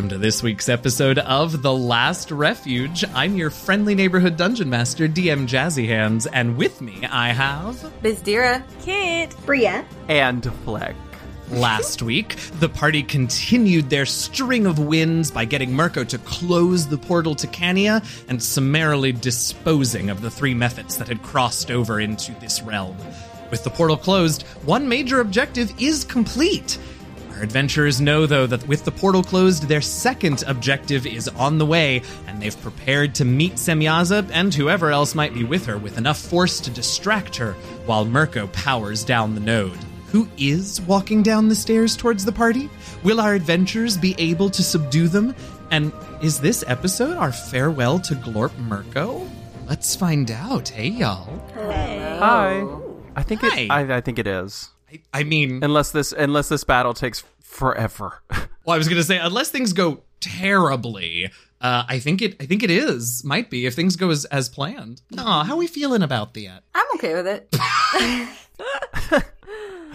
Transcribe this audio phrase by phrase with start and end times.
[0.00, 3.04] Welcome to this week's episode of The Last Refuge.
[3.12, 7.74] I'm your friendly neighborhood dungeon master, DM Jazzy Hands, and with me I have.
[8.02, 8.62] Bizdira.
[8.80, 9.36] Kit.
[9.44, 9.84] Bria.
[10.08, 10.96] And Flick.
[11.50, 16.96] Last week, the party continued their string of wins by getting Mirko to close the
[16.96, 22.32] portal to Cania and summarily disposing of the three mephits that had crossed over into
[22.40, 22.96] this realm.
[23.50, 26.78] With the portal closed, one major objective is complete.
[27.40, 31.64] Our adventurers know, though, that with the portal closed, their second objective is on the
[31.64, 35.96] way, and they've prepared to meet Semyaza and whoever else might be with her with
[35.96, 37.52] enough force to distract her
[37.86, 39.78] while Mirko powers down the node.
[40.08, 42.68] Who is walking down the stairs towards the party?
[43.04, 45.34] Will our adventurers be able to subdue them?
[45.70, 49.26] And is this episode our farewell to Glorp Mirko?
[49.66, 51.42] Let's find out, hey y'all.
[51.54, 52.66] Hi.
[53.16, 53.60] I think Hi.
[53.60, 53.70] it.
[53.70, 54.68] I, I think it is.
[54.92, 58.22] I, I mean, Unless this unless this battle takes forever.
[58.30, 62.36] well, I was gonna say, unless things go terribly, uh, I think it.
[62.40, 63.24] I think it is.
[63.24, 65.02] Might be if things go as as planned.
[65.18, 66.62] Aw, how are we feeling about that?
[66.74, 67.54] I'm okay with it.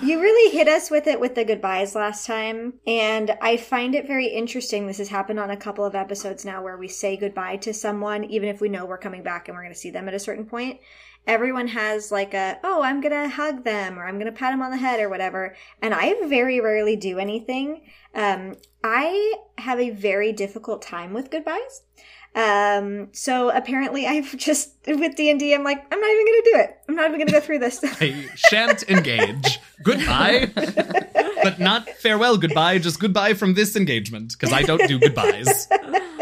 [0.05, 4.05] You really hit us with it with the goodbyes last time, and I find it
[4.05, 4.85] very interesting.
[4.85, 8.23] This has happened on a couple of episodes now where we say goodbye to someone,
[8.25, 10.19] even if we know we're coming back and we're going to see them at a
[10.19, 10.79] certain point.
[11.25, 14.53] Everyone has like a, oh, I'm going to hug them or I'm going to pat
[14.53, 15.55] them on the head or whatever.
[15.81, 17.81] And I very rarely do anything.
[18.13, 21.81] Um, I have a very difficult time with goodbyes.
[22.35, 26.57] Um, so apparently I've just, with D&D, I'm like, I'm not even going to do
[26.59, 26.77] it.
[26.89, 27.79] I'm not even going to go through this.
[28.01, 29.59] I shan't engage.
[29.83, 30.51] Goodbye,
[31.43, 32.37] but not farewell.
[32.37, 32.79] Goodbye.
[32.79, 35.67] Just goodbye from this engagement because I don't do goodbyes.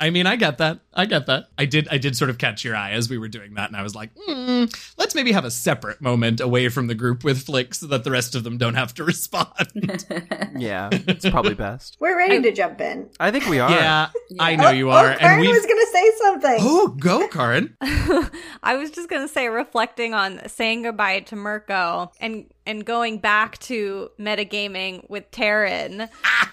[0.00, 0.80] I mean, I get that.
[0.94, 1.48] I get that.
[1.58, 1.86] I did.
[1.90, 3.94] I did sort of catch your eye as we were doing that, and I was
[3.94, 4.64] like, hmm,
[4.96, 8.10] "Let's maybe have a separate moment away from the group with Flick, so that the
[8.10, 9.48] rest of them don't have to respond."
[10.56, 11.98] yeah, it's probably best.
[12.00, 13.10] We're ready to jump in.
[13.20, 13.70] I think we are.
[13.70, 14.08] yeah,
[14.40, 16.58] I know you are, Oh, Karen and was going to say something.
[16.60, 17.76] Oh, go, Karin.
[18.62, 23.58] I was just gonna say, reflecting on saying goodbye to Mirko and and going back
[23.58, 26.08] to metagaming with Taryn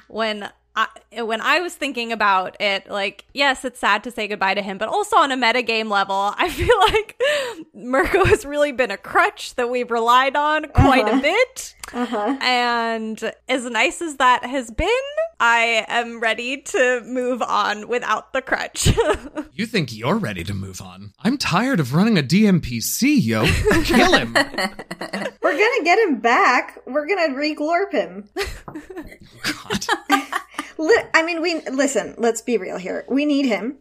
[0.09, 0.49] when.
[0.77, 4.61] I, when I was thinking about it, like, yes, it's sad to say goodbye to
[4.61, 7.19] him, but also on a metagame level, I feel like
[7.73, 11.21] Mirko has really been a crutch that we've relied on quite a uh-huh.
[11.21, 11.75] bit.
[11.93, 12.37] Uh-huh.
[12.41, 14.87] And as nice as that has been,
[15.39, 18.89] I am ready to move on without the crutch.
[19.53, 21.13] You think you're ready to move on?
[21.23, 23.43] I'm tired of running a DMPC, yo.
[23.85, 24.33] Kill him.
[25.41, 26.77] We're going to get him back.
[26.85, 28.29] We're going to reglorp him.
[29.41, 29.85] God.
[31.11, 33.03] I mean, we listen, let's be real here.
[33.09, 33.77] We need him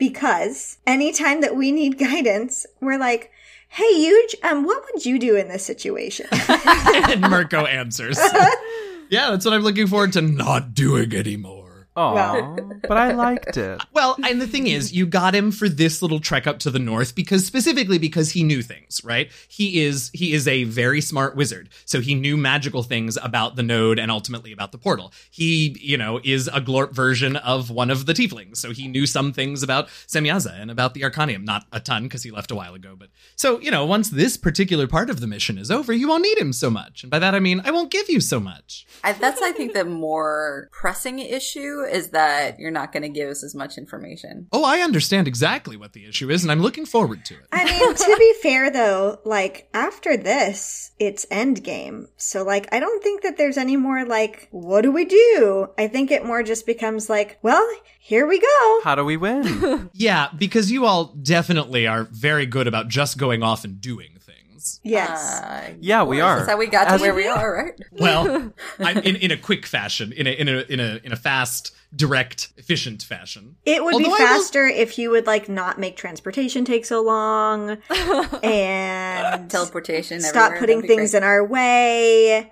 [0.00, 3.30] because anytime that we need guidance, we're like,
[3.68, 8.18] "Hey, Huge, um what would you do in this situation?" and Mirko answers.
[9.08, 11.59] yeah, that's what I'm looking forward to not doing anymore.
[12.00, 12.56] Aw,
[12.88, 13.82] but I liked it.
[13.92, 16.78] Well, and the thing is, you got him for this little trek up to the
[16.78, 19.30] north because specifically because he knew things, right?
[19.48, 21.68] He is he is a very smart wizard.
[21.84, 25.12] So he knew magical things about the node and ultimately about the portal.
[25.30, 28.56] He, you know, is a glorp version of one of the tieflings.
[28.56, 31.44] So he knew some things about Semyaza and about the Arcanium.
[31.44, 34.36] Not a ton because he left a while ago, but so, you know, once this
[34.36, 37.02] particular part of the mission is over, you won't need him so much.
[37.02, 38.86] And by that I mean I won't give you so much.
[39.04, 43.28] I, that's, I think, the more pressing issue is that you're not going to give
[43.28, 44.48] us as much information.
[44.52, 47.46] Oh, I understand exactly what the issue is, and I'm looking forward to it.
[47.52, 52.08] I mean, to be fair though, like after this, it's end game.
[52.16, 55.68] So like I don't think that there's any more like what do we do?
[55.78, 57.66] I think it more just becomes like, well,
[57.98, 58.80] here we go.
[58.82, 59.88] How do we win?
[60.00, 64.18] Yeah, because you all definitely are very good about just going off and doing
[64.60, 64.80] things.
[64.84, 65.40] Yes.
[65.40, 66.36] Uh, Yeah, we are.
[66.38, 67.80] That's how we got to As- where we are, right?
[67.92, 71.16] Well, I, in in a quick fashion, in a in a in a in a
[71.16, 73.56] fast, direct, efficient fashion.
[73.64, 76.84] It would be Although I will- faster if you would like not make transportation take
[76.84, 77.78] so long
[78.42, 80.20] and Teleportation.
[80.20, 81.18] stop everywhere, putting things great.
[81.18, 82.50] in our way.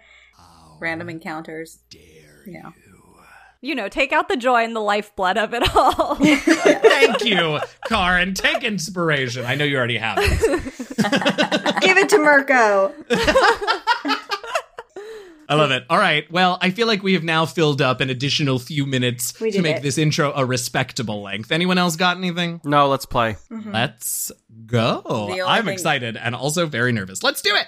[0.80, 1.78] random encounters.
[1.90, 2.70] Dare Yeah.
[3.60, 6.14] you know, take out the joy and the lifeblood of it all.
[6.14, 7.58] Thank you,
[7.88, 8.34] Karin.
[8.34, 9.44] Take inspiration.
[9.44, 11.57] I know you already have it.
[12.18, 12.94] Give to Mirko.
[15.50, 15.84] I love it.
[15.88, 16.30] All right.
[16.30, 19.76] Well, I feel like we have now filled up an additional few minutes to make
[19.76, 19.82] it.
[19.82, 21.50] this intro a respectable length.
[21.50, 22.60] Anyone else got anything?
[22.64, 23.36] no, let's play.
[23.50, 23.72] Mm-hmm.
[23.72, 24.30] Let's
[24.66, 25.02] go.
[25.46, 27.22] I'm thing- excited and also very nervous.
[27.22, 27.66] Let's do it.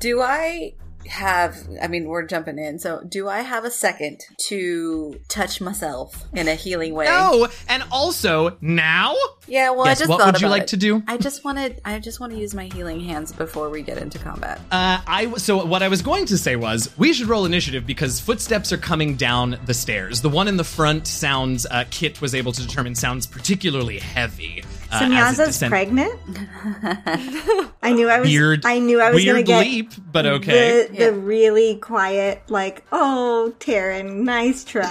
[0.00, 0.72] Do I
[1.06, 2.78] have, I mean, we're jumping in.
[2.78, 7.06] So, do I have a second to touch myself in a healing way?
[7.06, 9.14] No, and also now
[9.46, 10.68] Yeah, well, Yes, I just what would you like it.
[10.68, 11.02] to do?
[11.06, 14.18] I just wanted, I just want to use my healing hands before we get into
[14.18, 14.60] combat.
[14.70, 18.20] Uh, I so what I was going to say was we should roll initiative because
[18.20, 20.20] footsteps are coming down the stairs.
[20.22, 24.62] The one in the front sounds uh, Kit was able to determine sounds particularly heavy.
[24.92, 26.12] Uh, Semyaza's pregnant.
[27.82, 28.28] I knew I was.
[28.28, 28.66] Weird.
[28.66, 30.86] I knew I was going to get leap, but okay.
[30.86, 34.84] the, the really quiet, like, "Oh, Taryn, nice try,"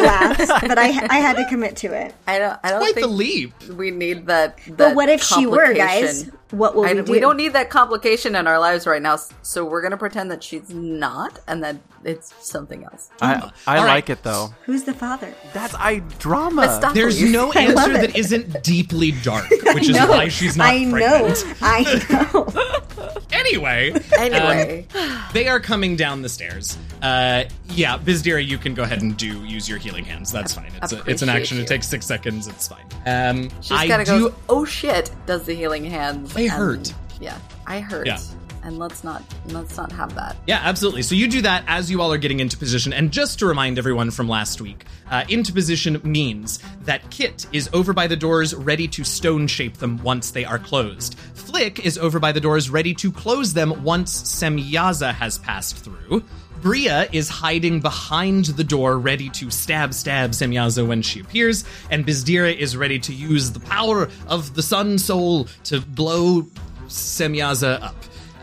[0.00, 0.46] laughs.
[0.60, 2.14] But I, I had to commit to it.
[2.26, 3.54] I don't, I don't Quite the leap.
[3.70, 4.58] we need that.
[4.58, 6.30] that But what if she were, guys?
[6.50, 7.12] What will I, we do?
[7.12, 10.44] we don't need that complication in our lives right now, so we're gonna pretend that
[10.44, 13.10] she's not, and that it's something else.
[13.20, 13.94] I, I All right.
[13.94, 14.54] like it though.
[14.64, 15.32] Who's the father?
[15.52, 16.76] That's I drama.
[16.78, 20.90] Stop There's no answer that isn't deeply dark, which is No, why she's not I
[20.90, 21.44] pregnant.
[21.60, 21.62] know.
[21.62, 23.22] I know.
[23.32, 26.78] Anyway, Anyway, um, they are coming down the stairs.
[27.02, 30.32] Uh, yeah, Bizdira, you can go ahead and do use your healing hands.
[30.32, 30.72] That's fine.
[30.82, 31.58] It's a, it's an action.
[31.58, 31.64] you.
[31.64, 32.46] It takes six seconds.
[32.48, 32.84] It's fine.
[33.04, 34.30] Um, she's I gotta do.
[34.30, 34.34] go.
[34.48, 35.10] Oh shit!
[35.26, 36.32] Does the healing hands?
[36.34, 36.94] They and- hurt.
[37.20, 38.06] Yeah, I hurt.
[38.06, 38.18] Yeah.
[38.66, 40.36] And let's not let's not have that.
[40.48, 41.02] Yeah, absolutely.
[41.02, 42.92] So you do that as you all are getting into position.
[42.92, 47.70] And just to remind everyone from last week, uh, into position means that Kit is
[47.72, 51.16] over by the doors, ready to stone shape them once they are closed.
[51.34, 56.24] Flick is over by the doors, ready to close them once Semyaza has passed through.
[56.60, 62.04] Bria is hiding behind the door, ready to stab stab Semyaza when she appears, and
[62.04, 66.48] Bizdira is ready to use the power of the Sun Soul to blow
[66.88, 67.94] Semyaza up.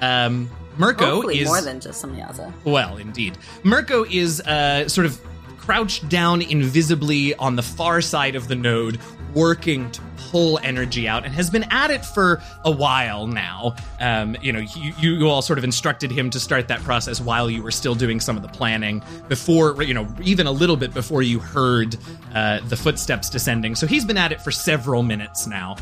[0.03, 2.51] Um, Mirko Hopefully is more than just Semyaza.
[2.65, 3.37] well, indeed.
[3.63, 5.19] Mirko is uh, sort of
[5.57, 8.99] crouched down invisibly on the far side of the node,
[9.33, 13.75] working to pull energy out, and has been at it for a while now.
[14.01, 17.49] Um, you know, you, you all sort of instructed him to start that process while
[17.49, 20.93] you were still doing some of the planning before, you know, even a little bit
[20.93, 21.95] before you heard
[22.33, 23.75] uh, the footsteps descending.
[23.75, 25.77] So he's been at it for several minutes now.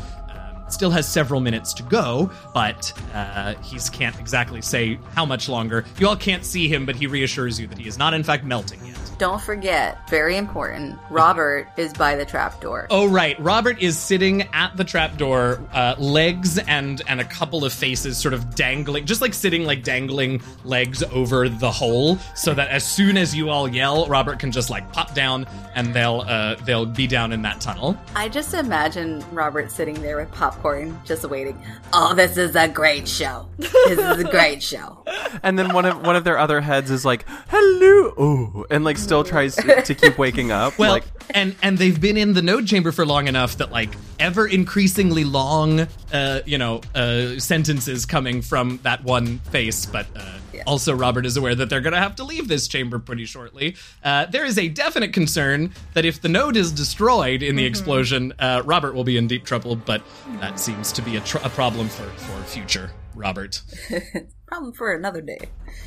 [0.72, 5.84] Still has several minutes to go, but uh, he can't exactly say how much longer.
[5.98, 8.42] You all can't see him, but he reassures you that he is not, in fact,
[8.42, 9.01] melting yet.
[9.22, 10.98] Don't forget, very important.
[11.08, 12.88] Robert is by the trapdoor.
[12.90, 17.72] Oh right, Robert is sitting at the trapdoor, uh, legs and and a couple of
[17.72, 22.68] faces sort of dangling, just like sitting like dangling legs over the hole, so that
[22.70, 25.46] as soon as you all yell, Robert can just like pop down
[25.76, 27.96] and they'll uh, they'll be down in that tunnel.
[28.16, 31.62] I just imagine Robert sitting there with popcorn, just waiting.
[31.92, 33.48] Oh, this is a great show.
[33.56, 34.98] This is a great show.
[35.42, 38.98] And then one of one of their other heads is like, "Hello," oh, and like
[39.12, 40.78] still tries to, to keep waking up.
[40.78, 43.90] Well, like, and and they've been in the node chamber for long enough that like
[44.18, 49.84] ever increasingly long, uh, you know, uh, sentences coming from that one face.
[49.84, 52.98] But uh, also, Robert is aware that they're going to have to leave this chamber
[52.98, 53.76] pretty shortly.
[54.02, 58.32] Uh, there is a definite concern that if the node is destroyed in the explosion,
[58.38, 59.76] uh, Robert will be in deep trouble.
[59.76, 60.02] But
[60.40, 63.60] that seems to be a, tr- a problem for for future Robert.
[64.52, 65.38] Problem for another day.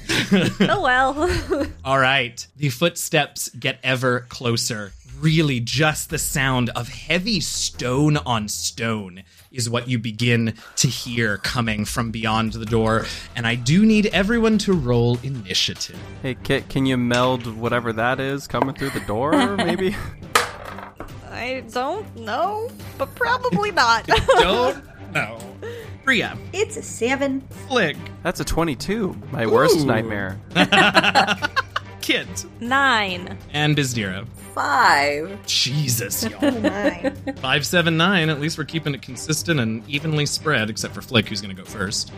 [0.62, 1.68] Oh well.
[1.86, 2.48] All right.
[2.58, 4.94] The footsteps get ever closer.
[5.20, 9.22] Really, just the sound of heavy stone on stone
[9.52, 13.06] is what you begin to hear coming from beyond the door.
[13.36, 16.00] And I do need everyone to roll initiative.
[16.24, 19.32] hey, Kit, can you meld whatever that is coming through the door?
[19.58, 19.96] Maybe.
[21.30, 24.08] I don't know, but probably not.
[24.08, 25.40] Don't know.
[26.06, 27.42] Bria, It's a seven.
[27.68, 29.16] Flick, That's a twenty-two.
[29.32, 30.40] My worst nightmare.
[32.02, 33.36] Kit, Nine.
[33.52, 34.28] and Bizdira.
[34.56, 35.46] Five.
[35.46, 36.62] Jesus, Oh y'all.
[36.62, 37.14] my.
[37.36, 38.30] Five, seven, nine.
[38.30, 41.62] At least we're keeping it consistent and evenly spread, except for Flick, who's going to
[41.62, 42.14] go first.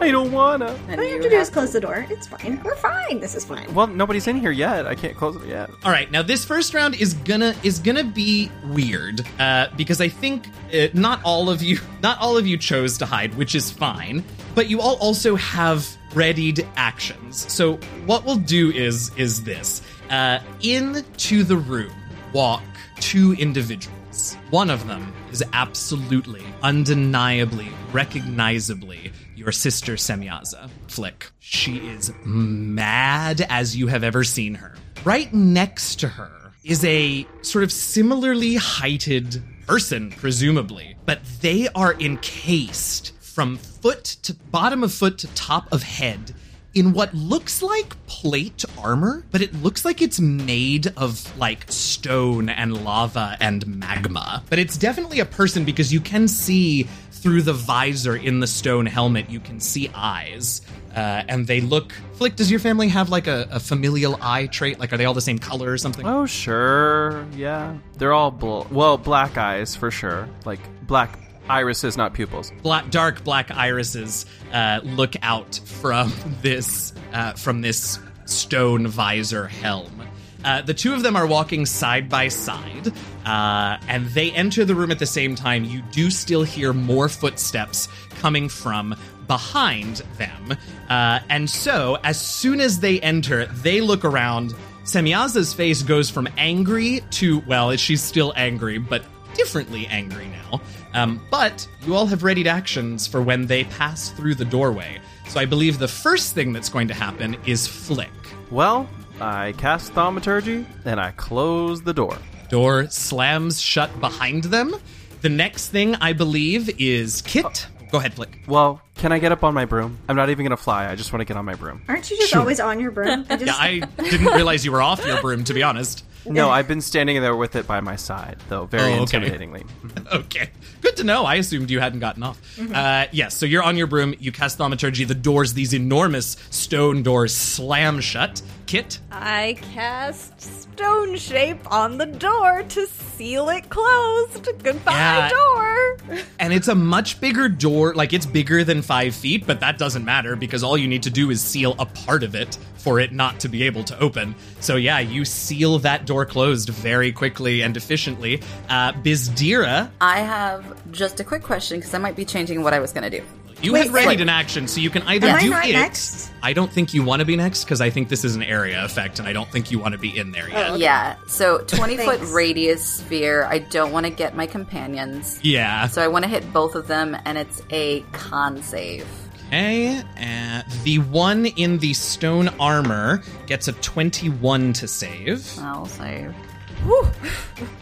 [0.00, 0.66] I don't wanna.
[0.90, 2.04] All you have to do is close the door.
[2.10, 2.60] It's fine.
[2.64, 3.20] We're fine.
[3.20, 3.72] This is fine.
[3.72, 4.84] Well, nobody's in here yet.
[4.86, 5.70] I can't close it yet.
[5.84, 10.08] All right, now this first round is gonna is gonna be weird uh, because I
[10.08, 13.70] think uh, not all of you not all of you chose to hide, which is
[13.70, 14.24] fine,
[14.56, 17.52] but you all also have readied actions.
[17.52, 17.74] So
[18.06, 21.92] what we'll do is is this: uh, into the room
[22.32, 22.62] walk
[23.00, 24.34] two individuals.
[24.50, 30.68] One of them is absolutely, undeniably, recognizably your sister Semyaza.
[30.88, 31.30] Flick.
[31.38, 34.74] She is mad as you have ever seen her.
[35.04, 41.94] Right next to her is a sort of similarly heighted person, presumably, but they are
[42.00, 46.34] encased from foot to bottom of foot to top of head
[46.76, 52.50] in what looks like plate armor, but it looks like it's made of like stone
[52.50, 54.44] and lava and magma.
[54.50, 58.84] But it's definitely a person because you can see through the visor in the stone
[58.84, 60.60] helmet, you can see eyes.
[60.94, 61.92] Uh, and they look.
[62.14, 64.78] Flick, does your family have like a, a familial eye trait?
[64.78, 66.06] Like, are they all the same color or something?
[66.06, 67.26] Oh, sure.
[67.34, 67.76] Yeah.
[67.96, 70.28] They're all, bl- well, black eyes for sure.
[70.44, 71.18] Like, black
[71.48, 72.52] irises, not pupils.
[72.62, 76.12] black, dark black irises uh, look out from
[76.42, 80.02] this uh, from this stone visor helm.
[80.44, 82.92] Uh, the two of them are walking side by side,
[83.24, 85.64] uh, and they enter the room at the same time.
[85.64, 87.88] You do still hear more footsteps
[88.20, 88.94] coming from
[89.26, 90.56] behind them,
[90.88, 94.54] uh, and so as soon as they enter, they look around.
[94.84, 99.02] Semyaza's face goes from angry to well, she's still angry, but
[99.34, 100.60] differently angry now.
[100.96, 104.98] Um, but you all have readied actions for when they pass through the doorway.
[105.28, 108.10] So I believe the first thing that's going to happen is flick.
[108.50, 108.88] Well,
[109.20, 112.16] I cast Thaumaturgy and I close the door.
[112.48, 114.74] Door slams shut behind them.
[115.20, 117.66] The next thing I believe is Kit.
[117.90, 118.40] Go ahead, Flick.
[118.46, 119.98] Well, can I get up on my broom?
[120.08, 120.90] I'm not even gonna fly.
[120.90, 121.82] I just want to get on my broom.
[121.88, 123.24] Aren't you just always on your broom?
[123.28, 126.04] I just, Yeah, I didn't realize you were off your broom, to be honest.
[126.28, 129.18] No, I've been standing there with it by my side, though, very Oh, okay.
[129.18, 129.66] intimidatingly.
[130.12, 130.50] Okay.
[130.82, 131.24] Good to know.
[131.24, 132.40] I assumed you hadn't gotten off.
[132.56, 132.72] Mm-hmm.
[132.74, 134.14] Uh, yes, so you're on your broom.
[134.20, 135.04] You cast Thaumaturgy.
[135.06, 138.40] The doors, these enormous stone doors, slam shut.
[138.66, 144.48] Kit, I cast stone shape on the door to seal it closed.
[144.62, 145.28] Goodbye, Yeah.
[145.28, 145.96] door.
[146.38, 147.94] And it's a much bigger door.
[147.94, 151.10] Like, it's bigger than five feet, but that doesn't matter because all you need to
[151.10, 154.34] do is seal a part of it for it not to be able to open.
[154.60, 158.42] So, yeah, you seal that door closed very quickly and efficiently.
[158.68, 162.80] Uh, Bizdira, I have just a quick question because I might be changing what I
[162.80, 163.24] was going to do.
[163.62, 164.20] You Wait, had readied wait.
[164.20, 165.72] an action, so you can either Am I do not it.
[165.72, 166.30] next?
[166.42, 168.84] I don't think you want to be next because I think this is an area
[168.84, 170.78] effect, and I don't think you want to be in there yet.
[170.78, 173.44] Yeah, so 20 foot radius sphere.
[173.44, 175.40] I don't want to get my companions.
[175.42, 175.88] Yeah.
[175.88, 179.06] So I want to hit both of them, and it's a con save.
[179.48, 185.58] Okay, uh, the one in the stone armor gets a 21 to save.
[185.60, 186.34] I'll save.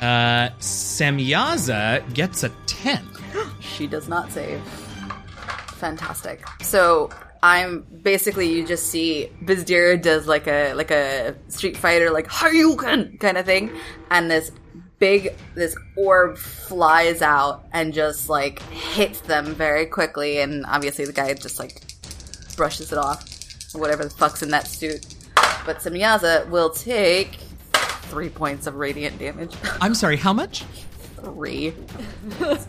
[0.00, 3.09] Uh, Semyaza gets a 10.
[3.61, 4.61] She does not save.
[5.85, 6.43] Fantastic.
[6.62, 7.11] So
[7.43, 13.21] I'm basically you just see Bizdira does like a like a Street Fighter like Haryuken
[13.21, 13.71] kind of thing,
[14.11, 14.50] and this
[14.99, 21.12] big this orb flies out and just like hits them very quickly, and obviously the
[21.12, 21.83] guy just like
[22.57, 23.23] brushes it off,
[23.75, 25.14] whatever the fuck's in that suit.
[25.67, 27.35] But Semyaza will take
[28.09, 29.55] three points of radiant damage.
[29.83, 30.64] I'm sorry, how much?
[31.25, 31.75] Three.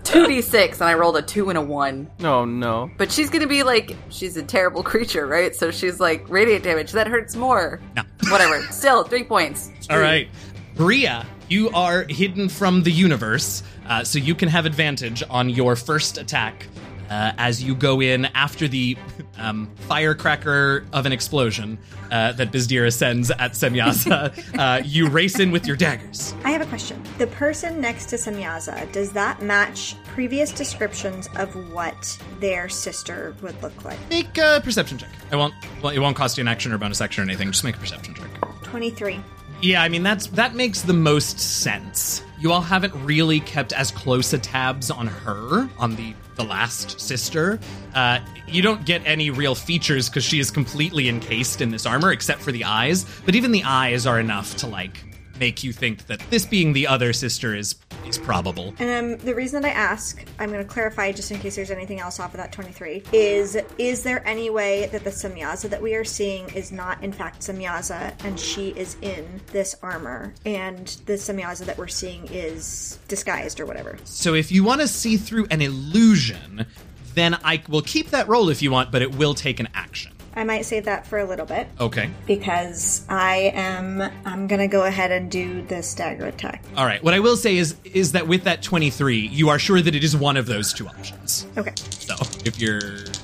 [0.04, 2.10] Two d six, and I rolled a two and a one.
[2.20, 2.90] No, no.
[2.98, 5.56] But she's gonna be like, she's a terrible creature, right?
[5.56, 7.82] So she's like, radiant damage, that hurts more.
[7.96, 8.04] No.
[8.30, 8.62] Whatever.
[8.72, 9.72] Still, three points.
[9.90, 10.30] All right.
[10.76, 15.76] Bria, you are hidden from the universe, uh, so you can have advantage on your
[15.76, 16.68] first attack
[17.10, 18.98] uh, as you go in after the
[19.38, 21.78] um, firecracker of an explosion
[22.12, 24.34] uh, that Bizdira sends at Semyaza.
[24.60, 26.34] uh, you race in with your daggers.
[26.44, 27.02] I have a question.
[27.18, 33.62] The person next to Semyaza, does that match previous descriptions of what their sister would
[33.62, 34.00] look like?
[34.10, 35.10] Make a perception check.
[35.32, 35.54] I won't.
[35.82, 37.52] Well, it won't cost you an action or bonus action or anything.
[37.52, 38.30] Just make a perception check.
[38.64, 39.20] 23.
[39.62, 42.24] Yeah, I mean that's that makes the most sense.
[42.40, 47.00] You all haven't really kept as close a tabs on her, on the the last
[47.00, 47.60] sister.
[47.94, 52.12] Uh, you don't get any real features because she is completely encased in this armor,
[52.12, 53.06] except for the eyes.
[53.26, 54.98] But even the eyes are enough to like
[55.40, 57.76] make you think that this being the other sister is
[58.06, 58.74] is probable.
[58.80, 61.72] And um, the reason that I ask, I'm going to clarify just in case there's
[61.72, 65.82] anything else off of that 23, is is there any way that the Semyaza that
[65.82, 70.88] we are seeing is not in fact Semyaza and she is in this armor and
[71.06, 73.98] the Semyaza that we're seeing is disguised or whatever?
[74.04, 76.66] So if you want to see through an illusion,
[77.14, 80.15] then I will keep that roll if you want, but it will take an action.
[80.36, 82.10] I might save that for a little bit Okay.
[82.28, 86.64] because I am I'm going to go ahead and do the stagger attack.
[86.76, 87.02] All right.
[87.04, 90.04] What I will say is is that with that 23, you are sure that it
[90.04, 91.48] is one of those two options.
[91.58, 91.74] Okay.
[91.78, 92.16] So
[92.46, 92.80] if your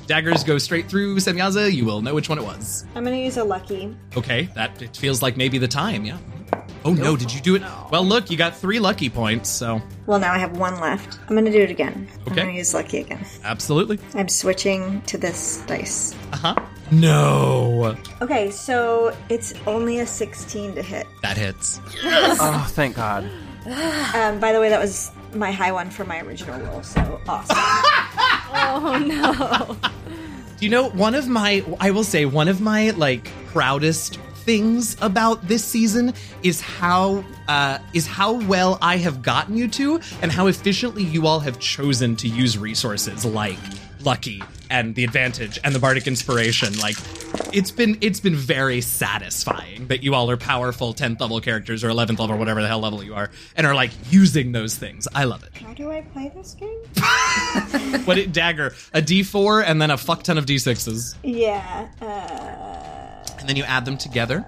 [0.06, 2.84] daggers go straight through Semyaza, you will know which one it was.
[2.94, 3.96] I'm going to use a lucky.
[4.16, 6.18] Okay, that it feels like maybe the time, yeah.
[6.84, 7.62] Oh no, did you do it?
[7.90, 11.18] Well, look, you got three lucky points, so Well, now I have one left.
[11.28, 12.08] I'm going to do it again.
[12.26, 12.34] I'm Okay.
[12.42, 13.24] going to use lucky again.
[13.44, 13.98] absolutely.
[14.14, 16.14] I'm switching to this dice.
[16.32, 16.54] Uh huh.
[16.90, 21.06] No, Okay, so it's only a 16 to hit.
[21.22, 21.80] that hits.
[22.04, 23.24] Oh, thank God.
[23.64, 27.56] Um, by the way, that was my high one for my original roll, so awesome.
[28.54, 29.76] Oh no.
[30.58, 34.96] Do you know, one of my, I will say, one of my like proudest things
[35.00, 40.30] about this season is how uh, is how well I have gotten you to, and
[40.30, 43.58] how efficiently you all have chosen to use resources like
[44.04, 46.78] Lucky and the Advantage and the Bardic Inspiration.
[46.78, 46.96] Like,
[47.52, 51.90] it's been it's been very satisfying that you all are powerful tenth level characters or
[51.90, 55.06] eleventh level, or whatever the hell level you are, and are like using those things.
[55.14, 55.56] I love it.
[55.56, 56.78] How do I play this game?
[58.04, 61.88] What it dagger a D four and then a fuck ton of D sixes, Yeah.
[62.00, 62.91] Uh,
[63.42, 64.44] and then you add them together.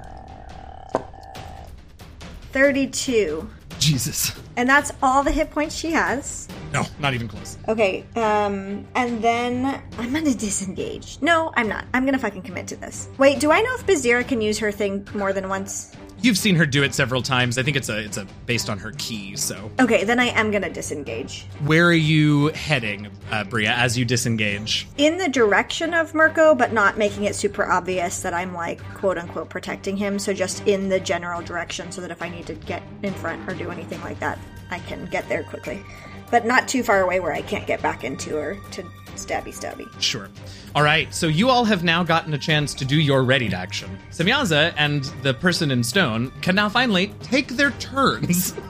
[2.52, 3.50] 32.
[3.80, 6.48] Jesus, And that's all the hit points she has.
[6.72, 7.58] no, not even close.
[7.68, 11.18] Okay, um, and then I'm gonna disengage.
[11.20, 11.84] No, I'm not.
[11.92, 13.08] I'm gonna fucking commit to this.
[13.18, 15.92] Wait, do I know if Bizdira can use her thing more than once?
[16.24, 17.58] You've seen her do it several times.
[17.58, 19.36] I think it's a it's a based on her key.
[19.36, 21.44] So, Okay, then I am gonna disengage.
[21.66, 24.88] where are you heading, uh, Bria, as you disengage?
[24.96, 29.18] In the direction of Mirko, but not making it super obvious that I'm like quote
[29.18, 30.18] unquote protecting him.
[30.18, 33.46] So just in the general direction so that if I need to get in front
[33.46, 34.38] or do anything like that,
[34.70, 35.82] I can get there quickly.
[36.30, 38.84] But not too far away where I can't get back into her to
[39.16, 39.88] stabby stabby.
[40.00, 40.28] Sure.
[40.74, 41.12] All right.
[41.14, 43.98] So you all have now gotten a chance to do your readied action.
[44.10, 48.54] Semyaza and the person in stone can now finally take their turns.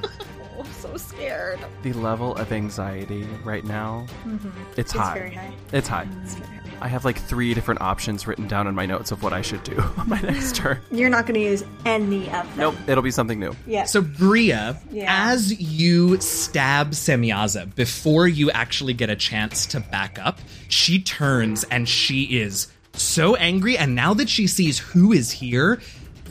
[0.57, 1.59] Oh, I'm so scared.
[1.83, 4.51] The level of anxiety right now, mm-hmm.
[4.77, 5.17] it's, high.
[5.17, 5.55] It's very high.
[5.73, 6.09] It's high.
[6.85, 9.65] I have like three different options written down in my notes of what I should
[9.65, 10.79] do on my next turn.
[10.91, 12.59] You're not gonna use any of them.
[12.59, 13.57] Nope, it'll be something new.
[13.67, 13.85] Yeah.
[13.85, 15.07] So Bria, Yeah.
[15.33, 21.65] as you stab Semyaza, before you actually get a chance to back up, she turns
[21.65, 23.79] and she is so angry.
[23.79, 25.81] And now that she sees who is here,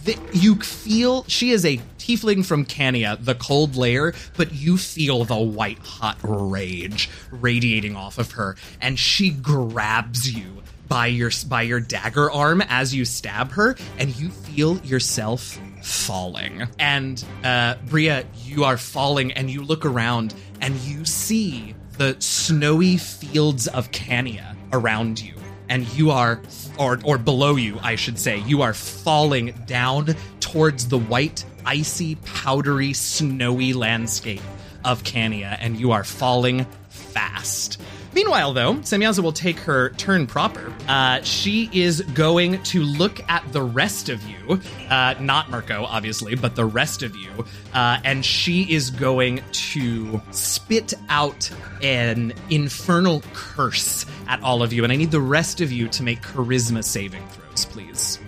[0.05, 5.23] that you feel she is a tiefling from Cania, the cold layer, but you feel
[5.23, 11.61] the white hot rage radiating off of her, and she grabs you by your by
[11.61, 16.67] your dagger arm as you stab her, and you feel yourself falling.
[16.77, 22.97] And uh, Bria, you are falling, and you look around, and you see the snowy
[22.97, 25.35] fields of Cania around you,
[25.69, 26.41] and you are,
[26.77, 32.15] or or below you, I should say, you are falling down towards the white, icy,
[32.15, 34.41] powdery, snowy landscape
[34.85, 37.79] of Cania, and you are falling fast.
[38.13, 40.71] Meanwhile, though, Semyaza will take her turn proper.
[40.87, 46.35] Uh, she is going to look at the rest of you, uh, not Mirko, obviously,
[46.35, 51.49] but the rest of you, uh, and she is going to spit out
[51.81, 54.83] an infernal curse at all of you.
[54.83, 58.19] And I need the rest of you to make charisma saving throws, please.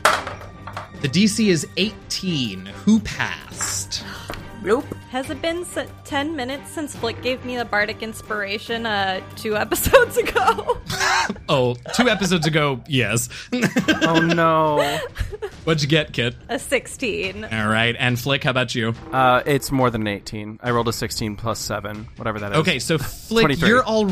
[1.06, 2.66] The DC is 18.
[2.66, 4.04] Who passed?
[4.64, 4.86] Nope.
[5.12, 5.64] Has it been
[6.04, 10.80] 10 minutes since Flick gave me the Bardic Inspiration uh, two episodes ago?
[11.50, 13.30] Oh, two episodes ago, yes.
[14.04, 14.78] Oh no.
[15.64, 16.36] What'd you get, Kit?
[16.50, 17.44] a 16.
[17.46, 18.94] All right, and Flick, how about you?
[19.12, 20.60] Uh, it's more than an 18.
[20.62, 22.58] I rolled a 16 plus 7, whatever that is.
[22.60, 24.06] Okay, so Flick, you're all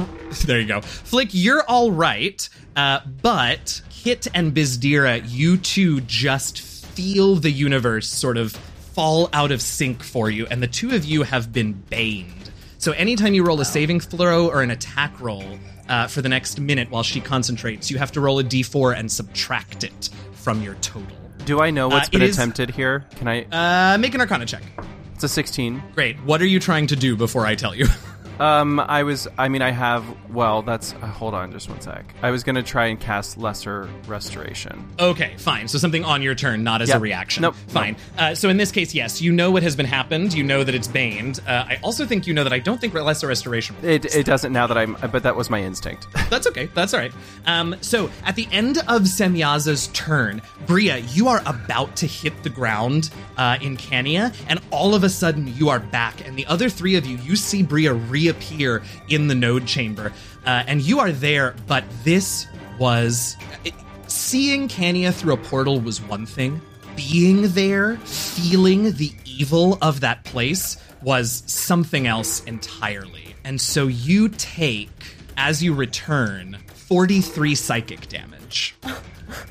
[0.45, 0.59] there.
[0.59, 1.29] You go, Flick.
[1.31, 8.37] You're all right, uh, but Kit and Bizdira, you two just feel the universe sort
[8.37, 12.51] of fall out of sync for you, and the two of you have been baned.
[12.77, 15.43] So anytime you roll a saving throw or an attack roll
[15.89, 19.11] uh, for the next minute while she concentrates, you have to roll a d4 and
[19.11, 21.15] subtract it from your total.
[21.45, 23.05] Do I know what's Uh, been is- attempted here?
[23.15, 23.43] Can I?
[23.93, 24.63] Uh, make an Arcana check.
[25.15, 25.81] it's a 16.
[25.95, 26.17] Great.
[26.23, 27.87] What are you trying to do before I tell you?
[28.39, 29.27] Um, I was.
[29.37, 30.03] I mean, I have.
[30.31, 30.93] Well, that's.
[30.93, 32.03] Uh, hold on, just one sec.
[32.21, 34.87] I was gonna try and cast Lesser Restoration.
[34.99, 35.67] Okay, fine.
[35.67, 36.97] So something on your turn, not as Yeah.
[36.97, 37.41] a reaction.
[37.43, 37.55] Nope.
[37.67, 37.95] Fine.
[38.17, 40.33] Uh, so in this case, yes, you know what has been happened.
[40.33, 41.39] You know that it's baned.
[41.47, 43.75] Uh, I also think you know that I don't think Lesser Restoration.
[43.83, 44.97] It, it doesn't now that I'm.
[45.11, 46.07] But that was my instinct.
[46.29, 46.65] That's okay.
[46.73, 47.13] That's all right.
[47.45, 52.49] Um, so at the end of Semyaza's turn, Bria, you are about to hit the
[52.49, 56.25] ground uh, in Cania, and all of a sudden you are back.
[56.27, 57.93] And the other three of you, you see Bria
[58.23, 60.13] reappear in the node chamber,
[60.45, 61.55] uh, and you are there.
[61.67, 62.47] But this
[62.79, 63.73] was it,
[64.07, 66.61] seeing Cania through a portal was one thing.
[66.95, 73.35] Being there, feeling the evil of that place was something else entirely.
[73.43, 74.89] And so you take
[75.35, 78.75] as you return 43 psychic damage.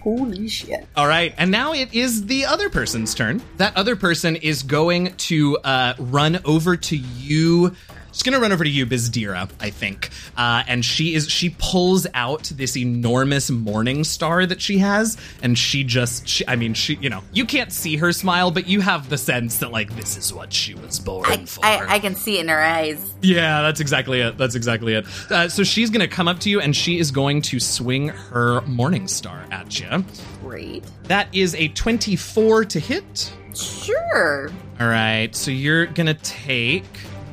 [0.02, 0.86] Holy shit.
[0.96, 3.42] All right, and now it is the other person's turn.
[3.56, 7.74] That other person is going to uh, run over to you
[8.12, 12.06] She's gonna run over to you, Bizdira, I think, uh, and she is she pulls
[12.14, 16.94] out this enormous morning star that she has, and she just, she, I mean, she,
[16.96, 20.16] you know, you can't see her smile, but you have the sense that like this
[20.16, 21.64] is what she was born I, for.
[21.64, 23.14] I, I can see it in her eyes.
[23.22, 24.36] Yeah, that's exactly it.
[24.36, 25.06] That's exactly it.
[25.30, 28.08] Uh, so she's going to come up to you and she is going to swing
[28.08, 30.04] her Morning Star at you.
[30.42, 30.84] Great.
[31.04, 33.32] That is a 24 to hit.
[33.54, 34.50] Sure.
[34.80, 36.84] All right, so you're going to take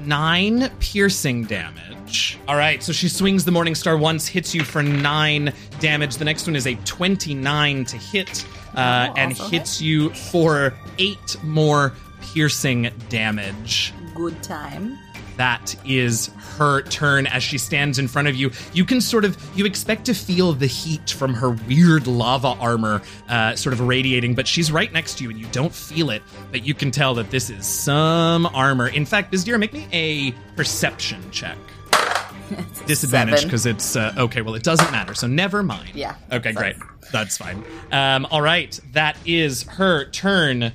[0.06, 2.38] nine piercing damage.
[2.48, 6.18] All right, so she swings the Morning Star once, hits you for nine damage.
[6.18, 11.36] The next one is a 29 to hit uh, and also hits you for eight
[11.44, 13.94] more piercing damage.
[14.16, 14.98] Good time.
[15.40, 18.52] That is her turn as she stands in front of you.
[18.74, 23.02] You can sort of you expect to feel the heat from her weird lava armor
[23.30, 26.22] uh, sort of radiating but she's right next to you and you don't feel it
[26.52, 28.90] but you can tell that this is some armor.
[28.90, 31.58] In fact bizdira make me a perception check.
[32.86, 35.92] Disadvantage because it's uh, okay well it doesn't matter so never mind.
[35.96, 36.76] Yeah, okay great.
[37.14, 37.64] That's fine.
[37.94, 40.74] Um, all right that is her turn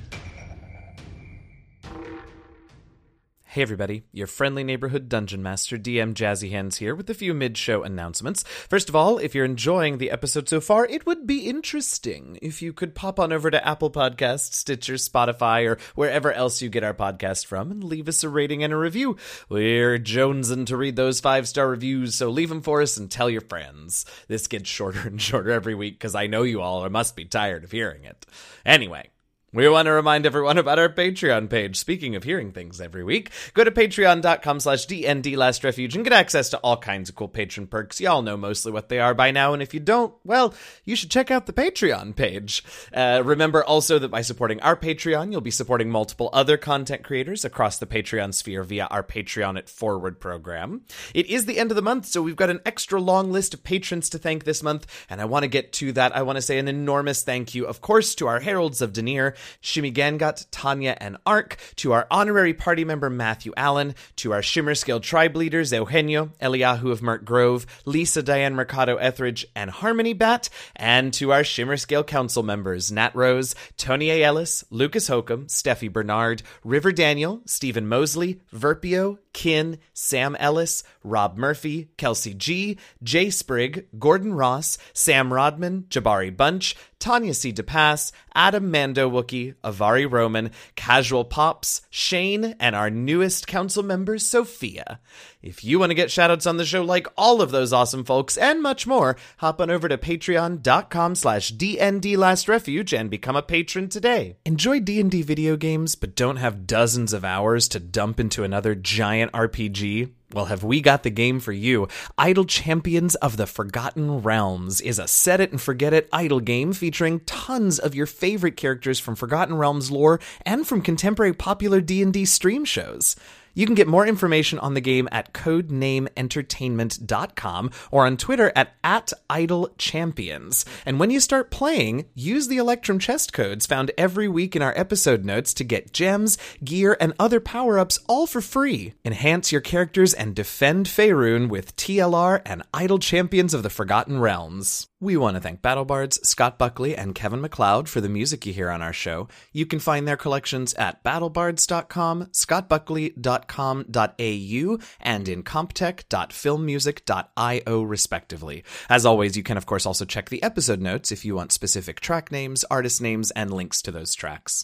[3.55, 7.83] Hey everybody, your friendly neighborhood dungeon master DM Jazzy Hands here with a few mid-show
[7.83, 8.43] announcements.
[8.43, 12.61] First of all, if you're enjoying the episode so far, it would be interesting if
[12.61, 16.83] you could pop on over to Apple Podcasts, Stitcher, Spotify, or wherever else you get
[16.83, 19.15] our podcast from and leave us a rating and a review.
[19.47, 23.39] We're jonesing to read those five-star reviews, so leave them for us and tell your
[23.39, 24.05] friends.
[24.27, 27.63] This gets shorter and shorter every week because I know you all must be tired
[27.63, 28.25] of hearing it.
[28.65, 29.11] Anyway,
[29.55, 31.79] we want to remind everyone about our Patreon page.
[31.79, 36.11] Speaking of hearing things every week, go to patreon.com slash DND Last Refuge and get
[36.11, 38.01] access to all kinds of cool patron perks.
[38.01, 41.09] Y'all know mostly what they are by now, and if you don't, well, you should
[41.09, 42.65] check out the Patreon page.
[42.93, 47.45] Uh, remember also that by supporting our Patreon, you'll be supporting multiple other content creators
[47.45, 50.81] across the Patreon sphere via our Patreon at Forward program.
[51.13, 53.63] It is the end of the month, so we've got an extra long list of
[53.63, 56.13] patrons to thank this month, and I want to get to that.
[56.13, 59.35] I want to say an enormous thank you, of course, to our Heralds of Deneir,
[59.61, 64.75] Shimi Gangot, Tanya, and Ark, to our honorary party member Matthew Allen, to our Shimmer
[64.75, 70.49] Scale tribe leaders Eugenio, Eliahu of Mert Grove, Lisa Diane Mercado Etheridge, and Harmony Bat,
[70.75, 74.23] and to our Shimmer Scale council members Nat Rose, Tony A.
[74.23, 81.89] Ellis, Lucas Hokum, Steffi Bernard, River Daniel, Stephen Mosley, Verpio, Kin, Sam Ellis, Rob Murphy,
[81.97, 87.53] Kelsey G, Jay Sprigg, Gordon Ross, Sam Rodman, Jabari Bunch, Tanya C.
[87.53, 94.99] DePass, Adam Mando Wookie, Avari Roman, Casual Pops, Shane, and our newest council member, Sophia.
[95.39, 98.37] If you want to get shoutouts on the show like all of those awesome folks
[98.37, 103.43] and much more, hop on over to patreon.com slash DND Last Refuge and become a
[103.43, 104.37] patron today.
[104.43, 109.31] Enjoy D&D video games but don't have dozens of hours to dump into another giant
[109.31, 110.09] RPG?
[110.33, 111.87] Well, have we got the game for you?
[112.17, 116.73] Idle Champions of the Forgotten Realms is a set it and forget it idle game
[116.73, 122.25] featuring tons of your favorite characters from Forgotten Realms lore and from contemporary popular D&D
[122.25, 123.15] stream shows.
[123.55, 129.11] You can get more information on the game at codenameentertainment.com or on Twitter at, at
[129.29, 130.65] idlechampions.
[130.85, 134.77] And when you start playing, use the Electrum chest codes found every week in our
[134.77, 138.93] episode notes to get gems, gear, and other power-ups all for free.
[139.03, 144.87] Enhance your characters and defend Faerun with TLR and Idle Champions of the Forgotten Realms.
[145.01, 148.69] We want to thank BattleBards, Scott Buckley, and Kevin MacLeod for the music you hear
[148.69, 149.27] on our show.
[149.51, 158.63] You can find their collections at battlebards.com, scottbuckley.com.au, and incompetech.filmmusic.io, respectively.
[158.89, 161.99] As always, you can, of course, also check the episode notes if you want specific
[161.99, 164.63] track names, artist names, and links to those tracks.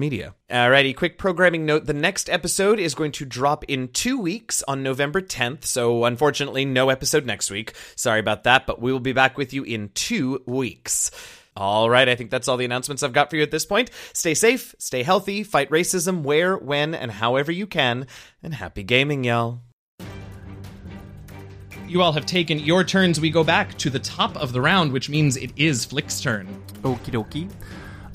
[0.49, 1.85] Alrighty, quick programming note.
[1.85, 6.65] The next episode is going to drop in two weeks on November 10th, so unfortunately,
[6.65, 7.73] no episode next week.
[7.95, 11.11] Sorry about that, but we will be back with you in two weeks.
[11.55, 13.91] All right, I think that's all the announcements I've got for you at this point.
[14.13, 18.07] Stay safe, stay healthy, fight racism where, when, and however you can,
[18.41, 19.61] and happy gaming, y'all.
[21.87, 23.19] You all have taken your turns.
[23.19, 26.47] We go back to the top of the round, which means it is Flick's turn.
[26.83, 27.51] Okie dokie.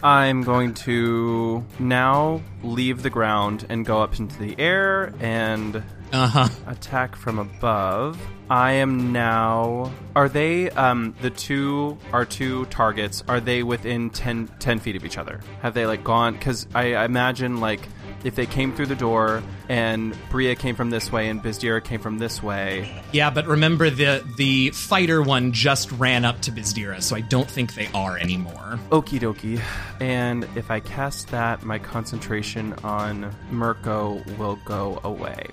[0.03, 5.83] I'm going to now leave the ground and go up into the air and
[6.13, 6.49] Uh huh.
[6.67, 8.21] attack from above.
[8.49, 9.91] I am now.
[10.15, 13.25] Are they um the two our two targets?
[13.27, 15.41] Are they within 10, 10 feet of each other?
[15.63, 16.35] Have they like gone?
[16.35, 17.81] Because I, I imagine like
[18.23, 22.01] if they came through the door and Bria came from this way and Bizdira came
[22.01, 23.03] from this way.
[23.13, 27.51] Yeah, but remember the the fighter one just ran up to Bizdira, so I don't
[27.51, 28.79] think they are anymore.
[28.91, 29.61] Okie dokie.
[30.01, 35.47] And if I cast that, my concentration on Mirko will go away.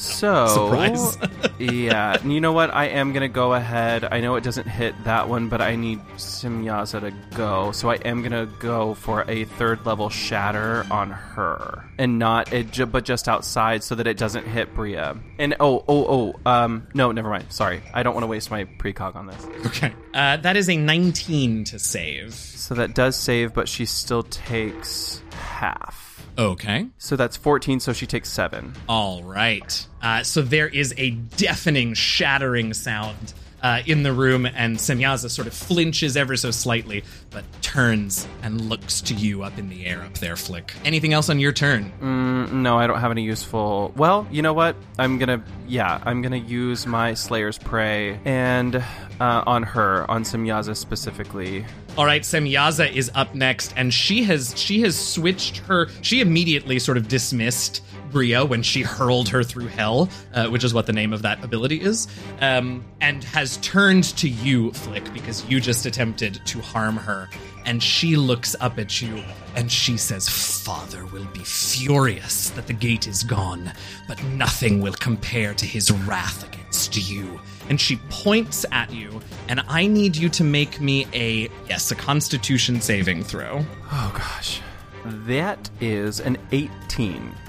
[0.00, 1.18] So Surprise.
[1.58, 2.72] yeah, and you know what?
[2.72, 4.04] I am gonna go ahead.
[4.10, 7.96] I know it doesn't hit that one, but I need Semyaza to go, so I
[7.96, 13.28] am gonna go for a third level shatter on her, and not it, but just
[13.28, 15.16] outside, so that it doesn't hit Bria.
[15.38, 17.46] And oh, oh, oh, um, no, never mind.
[17.50, 19.46] Sorry, I don't want to waste my precog on this.
[19.66, 19.92] Okay.
[20.14, 22.34] Uh, that is a 19 to save.
[22.34, 26.26] So that does save, but she still takes half.
[26.38, 26.88] Okay.
[26.98, 28.72] So that's 14, so she takes 7.
[28.88, 29.86] All right.
[30.02, 35.46] Uh, so there is a deafening, shattering sound uh, in the room, and Semyaza sort
[35.46, 40.02] of flinches ever so slightly, but turns and looks to you up in the air
[40.02, 40.72] up there, Flick.
[40.84, 41.92] Anything else on your turn?
[42.00, 43.92] Mm, no, I don't have any useful.
[43.96, 44.76] Well, you know what?
[44.98, 48.76] I'm gonna, yeah, I'm gonna use my Slayer's Prey and
[49.20, 51.64] uh, on her, on Semyaza specifically.
[51.98, 55.88] All right, Semyaza is up next, and she has she has switched her.
[56.02, 60.74] She immediately sort of dismissed Bria when she hurled her through hell, uh, which is
[60.74, 62.08] what the name of that ability is,
[62.40, 67.28] um, and has turned to you, Flick, because you just attempted to harm her.
[67.66, 69.22] And she looks up at you
[69.54, 73.72] and she says, Father will be furious that the gate is gone,
[74.08, 77.40] but nothing will compare to his wrath against you.
[77.68, 81.94] And she points at you, and I need you to make me a, yes, a
[81.94, 83.64] constitution saving throw.
[83.92, 84.60] Oh gosh.
[85.04, 87.34] That is an 18.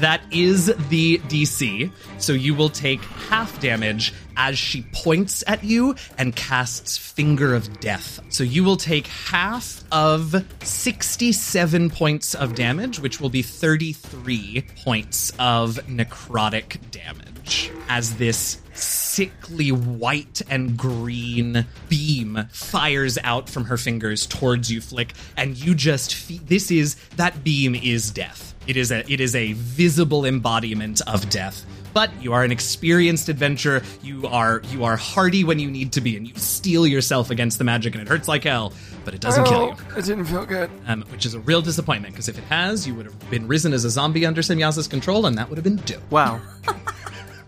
[0.00, 1.90] that is the DC.
[2.18, 7.80] So you will take half damage as she points at you and casts Finger of
[7.80, 8.20] Death.
[8.28, 15.30] So you will take half of 67 points of damage, which will be 33 points
[15.38, 24.26] of necrotic damage as this sickly white and green beam fires out from her fingers
[24.26, 28.54] towards you flick and you just fe- this is that beam is death.
[28.66, 31.64] It is a it is a visible embodiment of death.
[31.94, 33.82] But you are an experienced adventurer.
[34.02, 37.58] You are you are hardy when you need to be and you steel yourself against
[37.58, 38.72] the magic and it hurts like hell
[39.04, 39.76] but it doesn't kill you.
[39.96, 40.70] It didn't feel good.
[40.86, 43.72] um, which is a real disappointment because if it has you would have been risen
[43.74, 46.08] as a zombie under Semyaza's control and that would have been dope.
[46.10, 46.40] Wow.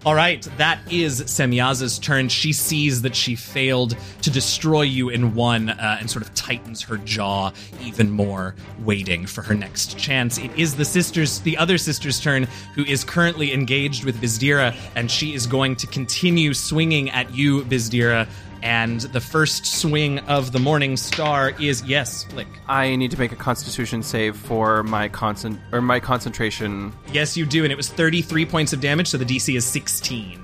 [0.05, 2.29] all right, that is Semyaza's turn.
[2.29, 6.83] She sees that she failed to destroy you in one uh, and sort of tightens
[6.83, 10.37] her jaw even more, waiting for her next chance.
[10.37, 15.11] It is the sister's, the other sister's turn, who is currently engaged with Bizdira, and
[15.11, 18.29] she is going to continue swinging at you, Bizdira.
[18.65, 22.49] And the first swing of the Morning Star is yes, Flick.
[22.67, 26.91] I need to make a constitution save for my concent or my concentration.
[27.13, 30.41] Yes, you do, and it was 33 points of damage, so the DC is 16.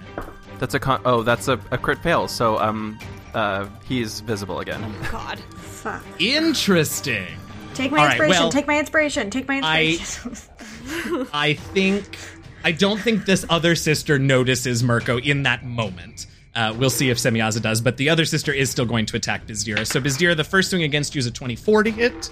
[0.59, 2.28] That's a con- oh, that's a, a crit fail.
[2.28, 2.98] So um
[3.33, 4.85] uh he's visible again.
[5.11, 5.38] God.
[5.56, 6.04] Fuck.
[6.18, 7.26] Interesting.
[7.72, 8.42] Take my All right, inspiration.
[8.42, 9.30] well, take my inspiration.
[9.30, 11.26] Take my I- inspiration.
[11.33, 12.18] I think
[12.64, 16.26] I don't think this other sister notices Mirko in that moment.
[16.54, 19.46] Uh, we'll see if Semyaza does, but the other sister is still going to attack
[19.46, 19.86] Bizdira.
[19.86, 22.30] So Bizdira, the first swing against you is a 24 to hit,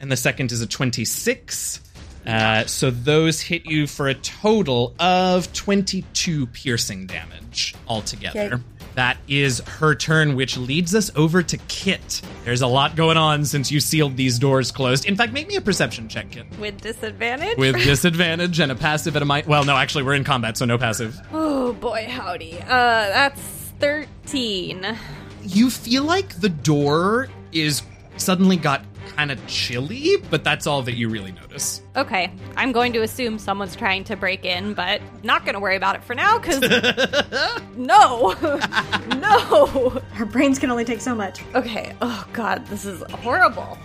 [0.00, 1.80] and the second is a 26.
[2.26, 8.54] Uh, so those hit you for a total of 22 piercing damage altogether.
[8.54, 8.62] Okay.
[8.96, 12.22] That is her turn, which leads us over to Kit.
[12.44, 15.04] There's a lot going on since you sealed these doors closed.
[15.04, 17.58] In fact, make me a perception check, Kit With disadvantage?
[17.58, 19.46] with disadvantage and a passive and a might.
[19.46, 21.20] Well, no, actually, we're in combat, so no passive.
[21.32, 22.58] oh boy, howdy.
[22.62, 23.40] Uh, that's
[23.80, 24.96] 13.
[25.42, 27.82] You feel like the door is
[28.16, 31.82] suddenly got kind of chilly, but that's all that you really notice.
[31.96, 35.76] Okay, I'm going to assume someone's trying to break in, but not going to worry
[35.76, 36.60] about it for now because
[37.76, 38.34] no,
[39.18, 40.02] no.
[40.12, 41.42] Her brains can only take so much.
[41.54, 41.94] Okay.
[42.02, 43.78] Oh God, this is horrible.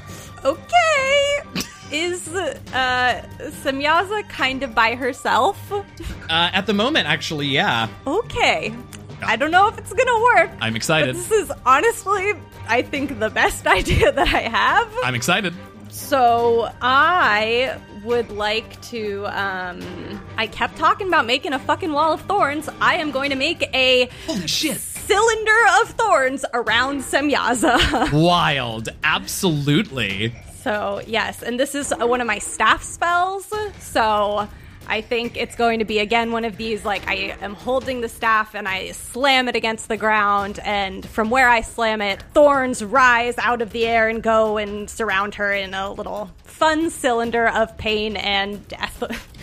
[0.44, 1.40] Okay.
[1.92, 3.22] Is uh
[3.64, 5.72] Semyaza kind of by herself?
[5.72, 5.82] Uh,
[6.30, 7.88] at the moment, actually, yeah.
[8.08, 8.74] Okay.
[9.24, 10.50] I don't know if it's gonna work.
[10.62, 11.16] I'm excited.
[11.16, 12.34] this is honestly,
[12.68, 14.88] I think, the best idea that I have.
[15.04, 15.54] I'm excited.
[15.90, 19.26] So I would like to.
[19.28, 19.82] Um,
[20.38, 22.70] I kept talking about making a fucking wall of thorns.
[22.80, 24.78] I am going to make a Holy shit.
[24.78, 28.12] cylinder of thorns around Semyaza.
[28.14, 28.88] Wild.
[29.04, 30.34] Absolutely.
[30.64, 33.52] so yes, and this is one of my staff spells.
[33.80, 34.48] So.
[34.92, 38.10] I think it's going to be again one of these like I am holding the
[38.10, 42.84] staff and I slam it against the ground, and from where I slam it, thorns
[42.84, 47.48] rise out of the air and go and surround her in a little fun cylinder
[47.48, 49.28] of pain and death.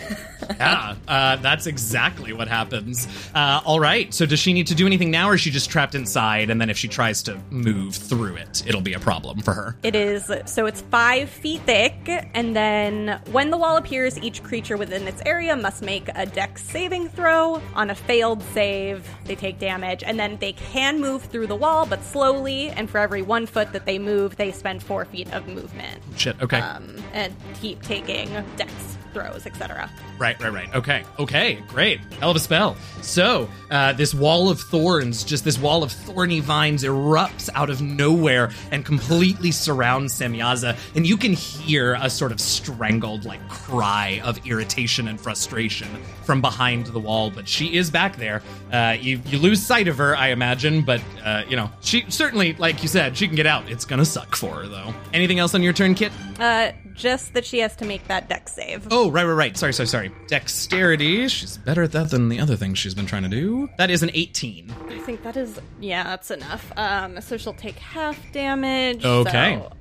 [0.57, 3.07] Yeah, uh, that's exactly what happens.
[3.35, 4.11] Uh, all right.
[4.13, 6.49] So, does she need to do anything now, or is she just trapped inside?
[6.49, 9.77] And then, if she tries to move through it, it'll be a problem for her.
[9.83, 11.93] It is so it's five feet thick,
[12.33, 16.61] and then when the wall appears, each creature within its area must make a dex
[16.63, 17.61] saving throw.
[17.75, 21.85] On a failed save, they take damage, and then they can move through the wall,
[21.85, 22.69] but slowly.
[22.69, 26.41] And for every one foot that they move, they spend four feet of movement, Shit.
[26.41, 26.59] Okay.
[26.59, 29.89] um, and keep taking dex throws, etc.
[30.17, 30.75] Right, right, right.
[30.75, 31.99] Okay, okay, great.
[32.19, 32.75] Hell of a spell.
[33.01, 37.81] So, uh, this wall of thorns, just this wall of thorny vines, erupts out of
[37.81, 40.77] nowhere and completely surrounds Semyaza.
[40.95, 45.87] And you can hear a sort of strangled, like, cry of irritation and frustration
[46.23, 47.31] from behind the wall.
[47.31, 48.41] But she is back there.
[48.71, 52.53] Uh, you, you lose sight of her, I imagine, but, uh, you know, she certainly,
[52.53, 53.69] like you said, she can get out.
[53.69, 54.93] It's gonna suck for her, though.
[55.13, 56.11] Anything else on your turn, Kit?
[56.39, 58.87] Uh, just that she has to make that dex save.
[58.91, 59.57] Oh, right, right, right.
[59.57, 60.11] Sorry, sorry, sorry.
[60.27, 61.27] Dexterity.
[61.27, 63.69] She's better at that than the other things she's been trying to do.
[63.77, 64.73] That is an 18.
[64.89, 66.71] I think that is yeah, that's enough.
[66.77, 69.05] Um, so she'll take half damage.
[69.05, 69.61] Okay.
[69.61, 69.71] So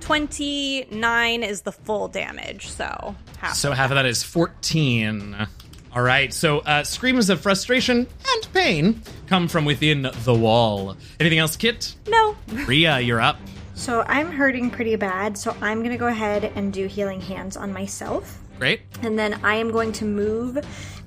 [0.00, 3.54] 29 is the full damage, so half.
[3.56, 5.48] So half of that is 14.
[5.92, 10.94] All right, so uh, screams of frustration and pain come from within the wall.
[11.18, 11.96] Anything else, Kit?
[12.06, 12.36] no.
[12.66, 13.38] Ria, you're up.
[13.76, 17.72] So I'm hurting pretty bad, so I'm gonna go ahead and do healing hands on
[17.74, 18.40] myself.
[18.58, 18.80] Great.
[19.02, 20.58] And then I am going to move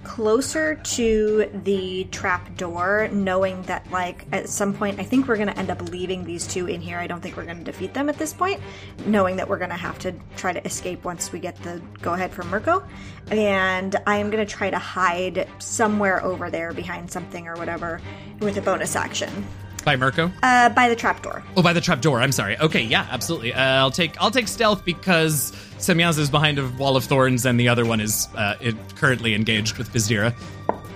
[0.03, 5.49] closer to the trap door, knowing that, like, at some point, I think we're going
[5.49, 6.99] to end up leaving these two in here.
[6.99, 8.61] I don't think we're going to defeat them at this point,
[9.07, 12.13] knowing that we're going to have to try to escape once we get the go
[12.13, 12.85] ahead from Mirko.
[13.31, 17.99] And I am going to try to hide somewhere over there behind something or whatever
[18.39, 19.47] with a bonus action
[19.85, 20.31] By Mirko.
[20.43, 21.43] uh, by the trap door.
[21.57, 22.19] Oh, by the trap door.
[22.21, 22.57] I'm sorry.
[22.59, 23.53] Okay, yeah, absolutely.
[23.53, 27.59] Uh, I'll take I'll take stealth because Semyaz is behind a wall of thorns, and
[27.59, 30.33] the other one is uh, it, currently engaged with Bizdira.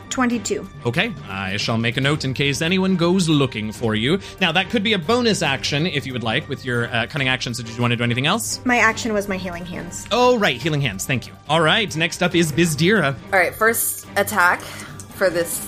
[0.09, 0.67] 22.
[0.85, 4.19] Okay, I shall make a note in case anyone goes looking for you.
[4.39, 7.29] Now, that could be a bonus action if you would like with your uh, cunning
[7.29, 7.55] action.
[7.55, 8.63] So, did you want to do anything else?
[8.63, 10.05] My action was my healing hands.
[10.11, 11.07] Oh, right, healing hands.
[11.07, 11.33] Thank you.
[11.49, 13.15] All right, next up is Bizdira.
[13.31, 15.67] All right, first attack for this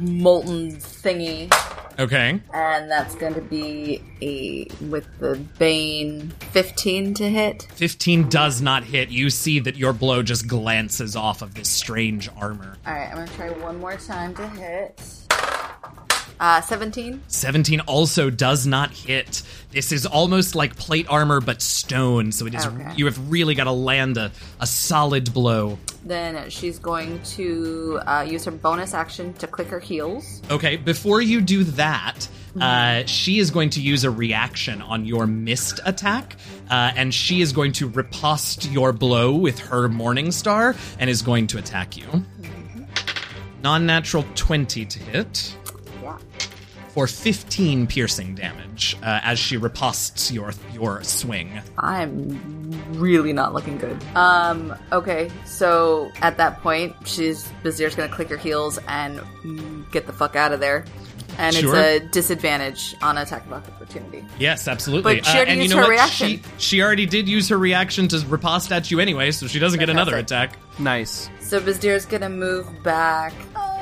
[0.00, 1.48] molten thingy,
[1.98, 7.68] Okay, and that's going to be a with the bane 15 to hit.
[7.74, 9.10] 15 does not hit.
[9.10, 12.76] You see that your blow just glances off of this strange armor.
[12.86, 15.23] All right, I'm going to try one more time to hit.
[16.40, 17.22] Uh, 17.
[17.28, 19.42] 17 also does not hit.
[19.70, 22.92] This is almost like plate armor but stone, so it is Okay.
[22.96, 25.78] you have really got to land a, a solid blow.
[26.04, 30.42] Then she's going to uh, use her bonus action to click her heels.
[30.50, 32.28] Okay, before you do that,
[32.60, 36.36] uh, she is going to use a reaction on your missed attack,
[36.70, 41.22] uh, and she is going to riposte your blow with her Morning Star and is
[41.22, 42.06] going to attack you.
[43.62, 45.56] Non natural 20 to hit.
[46.94, 51.60] For 15 piercing damage uh, as she ripostes your, your swing.
[51.76, 52.38] I'm
[52.92, 54.00] really not looking good.
[54.14, 60.06] Um, okay, so at that point, she's Bazir's gonna click her heels and mm, get
[60.06, 60.84] the fuck out of there.
[61.36, 61.74] And Sure.
[61.74, 64.24] it's a disadvantage on attack of opportunity.
[64.38, 65.16] Yes, absolutely.
[65.16, 65.90] But she already and you used know her what?
[65.90, 66.28] reaction.
[66.28, 69.80] She, she already did use her reaction to riposte at you anyway, so she doesn't
[69.80, 70.56] get another attack.
[70.78, 71.28] Nice.
[71.40, 73.73] So Bazir's gonna move back, oh,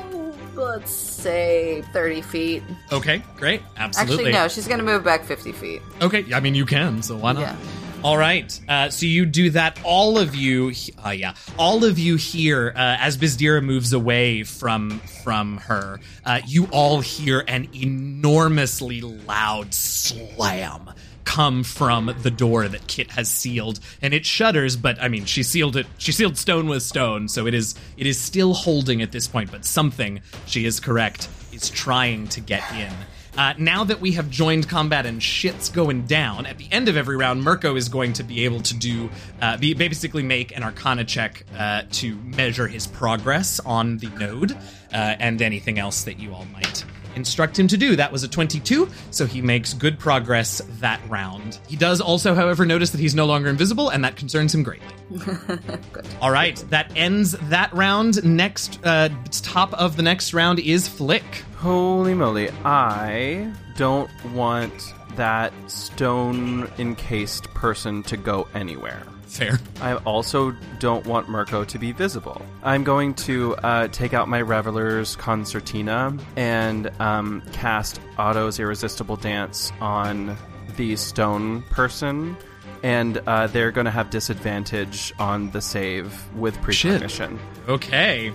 [0.54, 2.62] let's say 30 feet.
[2.92, 3.62] Okay, great.
[3.76, 4.14] Absolutely.
[4.16, 5.82] Actually, no, she's gonna move back 50 feet.
[6.00, 7.40] Okay, I mean, you can, so why not?
[7.40, 7.56] Yeah.
[8.04, 8.60] All right.
[8.68, 9.78] Uh, so you do that.
[9.84, 10.72] All of you,
[11.04, 16.00] uh, yeah, all of you here, uh, as Bizdira moves away from from her.
[16.24, 20.90] Uh, you all hear an enormously loud slam
[21.24, 24.76] come from the door that Kit has sealed, and it shudders.
[24.76, 25.86] But I mean, she sealed it.
[25.98, 29.50] She sealed stone with stone, so it is it is still holding at this point.
[29.50, 32.92] But something, she is correct, is trying to get in.
[33.36, 36.98] Uh, now that we have joined combat and shit's going down, at the end of
[36.98, 39.08] every round, Mirko is going to be able to do,
[39.40, 44.52] uh, be, basically make an Arcana check uh, to measure his progress on the node
[44.52, 44.56] uh,
[44.92, 46.84] and anything else that you all might
[47.16, 47.96] instruct him to do.
[47.96, 51.58] That was a 22, so he makes good progress that round.
[51.68, 54.94] He does also, however, notice that he's no longer invisible, and that concerns him greatly.
[56.20, 58.24] All right, that ends that round.
[58.24, 59.08] Next, uh,
[59.42, 61.24] top of the next round is Flick.
[61.56, 69.02] Holy moly, I don't want that stone encased person to go anywhere.
[69.32, 69.58] Fair.
[69.80, 72.40] I also don't want Mirko to be visible.
[72.62, 79.72] I'm going to uh, take out my Reveler's Concertina and um, cast Otto's Irresistible Dance
[79.80, 80.36] on
[80.76, 82.36] the stone person,
[82.82, 87.38] and uh, they're going to have disadvantage on the save with precognition.
[87.68, 88.32] Okay.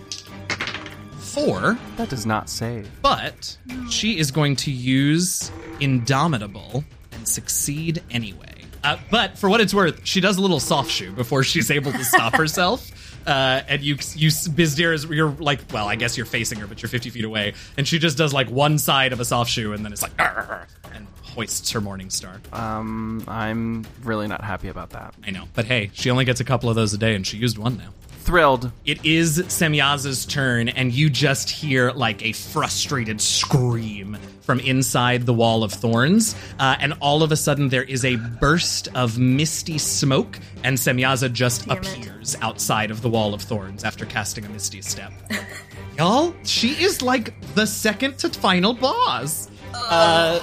[1.19, 2.89] Four, That does not save.
[3.03, 3.55] but
[3.91, 8.46] she is going to use Indomitable and succeed anyway.
[8.83, 11.91] Uh, but for what it's worth, she does a little soft shoe before she's able
[11.91, 12.91] to stop herself.
[13.27, 16.81] Uh, and you, you, Bizdir is, you're like, well, I guess you're facing her, but
[16.81, 17.53] you're 50 feet away.
[17.75, 20.13] And she just does like one side of a soft shoe and then it's like,
[20.17, 22.39] "Arr," and hoists her morning star.
[22.53, 25.13] Um, I'm really not happy about that.
[25.25, 25.43] I know.
[25.53, 27.77] But hey, she only gets a couple of those a day and she used one
[27.77, 27.89] now.
[28.27, 28.73] Thrilled.
[28.83, 35.33] It is Semyaza's turn, and you just hear like a frustrated scream from inside the
[35.33, 36.35] wall of thorns.
[36.59, 41.31] Uh, and all of a sudden, there is a burst of misty smoke, and Semyaza
[41.31, 41.87] just Damn it.
[41.87, 45.13] appears outside of the wall of thorns after casting a misty step.
[45.97, 49.49] Y'all, she is like the second to final boss.
[49.73, 50.41] Uh,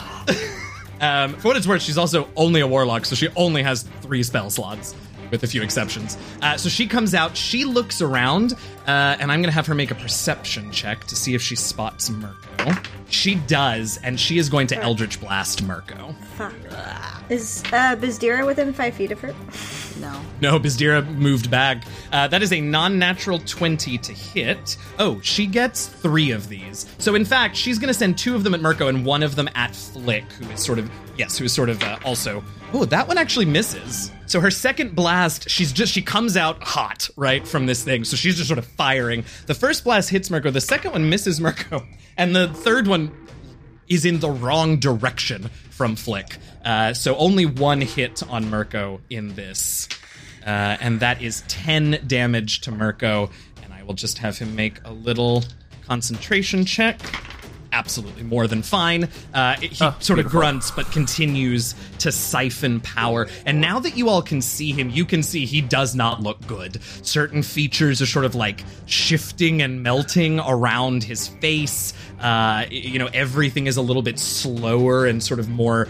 [1.03, 4.23] um, for what it's worth, she's also only a warlock, so she only has three
[4.23, 4.95] spell slots,
[5.35, 6.17] with a few exceptions.
[6.43, 8.53] Uh, so she comes out, she looks around,
[8.87, 11.57] uh, and I'm going to have her make a perception check to see if she
[11.57, 12.73] spots Mirko.
[13.09, 16.15] She does, and she is going to Eldritch Blast Mirko.
[16.37, 16.55] Fuck.
[17.29, 19.35] Is uh, Bizdira within five feet of her?
[20.01, 20.21] No.
[20.41, 21.85] No, Bizdira moved back.
[22.13, 24.77] Uh, that is a non natural 20 to hit.
[25.01, 26.87] Oh, she gets three of these.
[26.99, 29.35] So, in fact, she's going to send two of them at Mirko and one of
[29.35, 32.45] them at Flick, who is sort of, yes, who is sort of uh, also.
[32.73, 34.11] Oh, that one actually misses.
[34.27, 38.05] So, her second blast, she's just, she comes out hot, right, from this thing.
[38.05, 39.25] So, she's just sort of firing.
[39.47, 43.13] The first blast hits Mirko, the second one misses Mirko, and the third one
[43.89, 46.39] is in the wrong direction from Flick.
[46.65, 49.89] Uh, so only one hit on Mirko in this.
[50.47, 53.31] Uh, and that is 10 damage to Mirko.
[53.63, 55.45] And I will just have him make a little
[55.87, 57.01] concentration check.
[57.75, 59.09] Absolutely more than fine.
[59.35, 63.27] Uh, it- he Oh, sort of grunts, but continues to siphon power.
[63.45, 66.47] And now that you all can see him, you can see he does not look
[66.47, 66.79] good.
[67.03, 71.93] Certain features are sort of like shifting and melting around his face.
[72.21, 75.89] Uh, you know, everything is a little bit slower and sort of more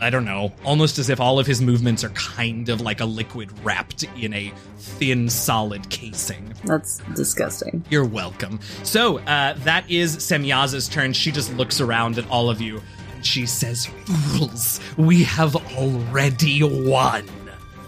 [0.00, 3.04] I don't know, almost as if all of his movements are kind of like a
[3.04, 6.52] liquid wrapped in a thin, solid casing.
[6.64, 7.84] That's disgusting.
[7.90, 8.60] You're welcome.
[8.82, 11.12] So, uh, that is Semyaza's turn.
[11.12, 12.82] She just looks around at all of you
[13.14, 17.26] and she says, Fools, we have already won.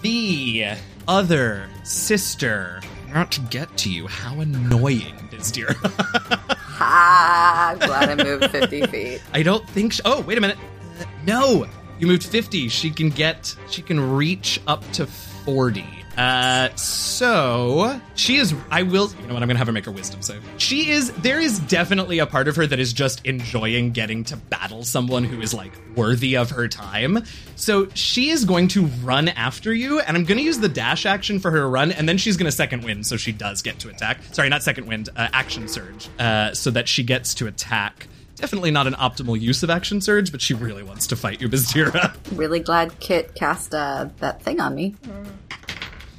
[0.02, 0.66] The
[1.06, 2.80] other sister.
[3.12, 4.06] Not to get to you.
[4.06, 5.74] How annoying, Bizdir.
[6.80, 9.22] Ah, glad I moved 50 feet.
[9.32, 9.94] I don't think.
[9.94, 10.58] Sh- oh, wait a minute.
[11.00, 11.66] Uh, no,
[11.98, 12.68] you moved fifty.
[12.68, 13.54] She can get.
[13.70, 15.84] She can reach up to forty.
[16.16, 18.52] Uh, so she is.
[18.72, 19.08] I will.
[19.20, 19.42] You know what?
[19.42, 20.42] I'm gonna have her make her wisdom save.
[20.56, 21.12] She is.
[21.12, 25.22] There is definitely a part of her that is just enjoying getting to battle someone
[25.22, 27.22] who is like worthy of her time.
[27.54, 31.38] So she is going to run after you, and I'm gonna use the dash action
[31.38, 34.18] for her run, and then she's gonna second wind, so she does get to attack.
[34.32, 35.10] Sorry, not second wind.
[35.14, 36.08] Uh, action surge.
[36.18, 38.08] Uh, so that she gets to attack.
[38.38, 41.48] Definitely not an optimal use of action surge, but she really wants to fight you,
[41.48, 42.14] Bizdira.
[42.36, 44.94] Really glad Kit cast uh, that thing on me.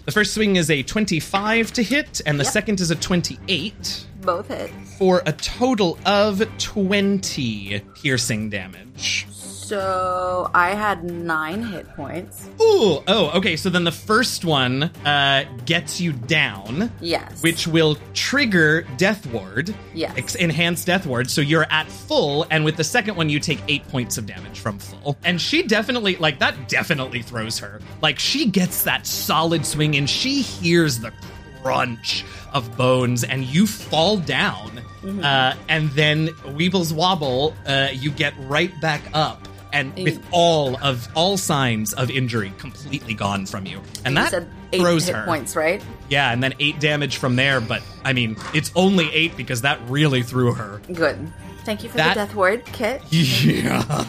[0.05, 4.47] The first swing is a 25 to hit, and the second is a 28 Both
[4.49, 4.69] hit.
[4.97, 9.27] for a total of 20 piercing damage.
[9.69, 12.49] So I had nine hit points.
[12.59, 13.55] Ooh, oh, okay.
[13.55, 16.91] So then the first one uh, gets you down.
[17.01, 17.43] Yes.
[17.43, 19.75] Which will trigger Death Ward.
[19.93, 20.17] Yes.
[20.17, 21.29] Ex- enhance Death Ward.
[21.29, 24.59] So you're at full, and with the second one, you take eight points of damage
[24.59, 25.17] from full.
[25.23, 27.79] And she definitely, like, that definitely throws her.
[28.01, 31.13] Like, she gets that solid swing, and she hears the
[31.61, 34.81] crunch of bones, and you fall down.
[35.21, 39.47] Uh, and then Weebles Wobble, uh, you get right back up.
[39.71, 44.47] And with all of all signs of injury completely gone from you, and you that
[44.73, 45.25] eight throws hit her.
[45.25, 45.81] points, right?
[46.09, 49.79] Yeah, and then eight damage from there, but I mean, it's only eight because that
[49.87, 50.81] really threw her.
[50.91, 51.31] Good.
[51.65, 53.01] Thank you for That- the death ward, Kit.
[53.11, 54.05] Yeah.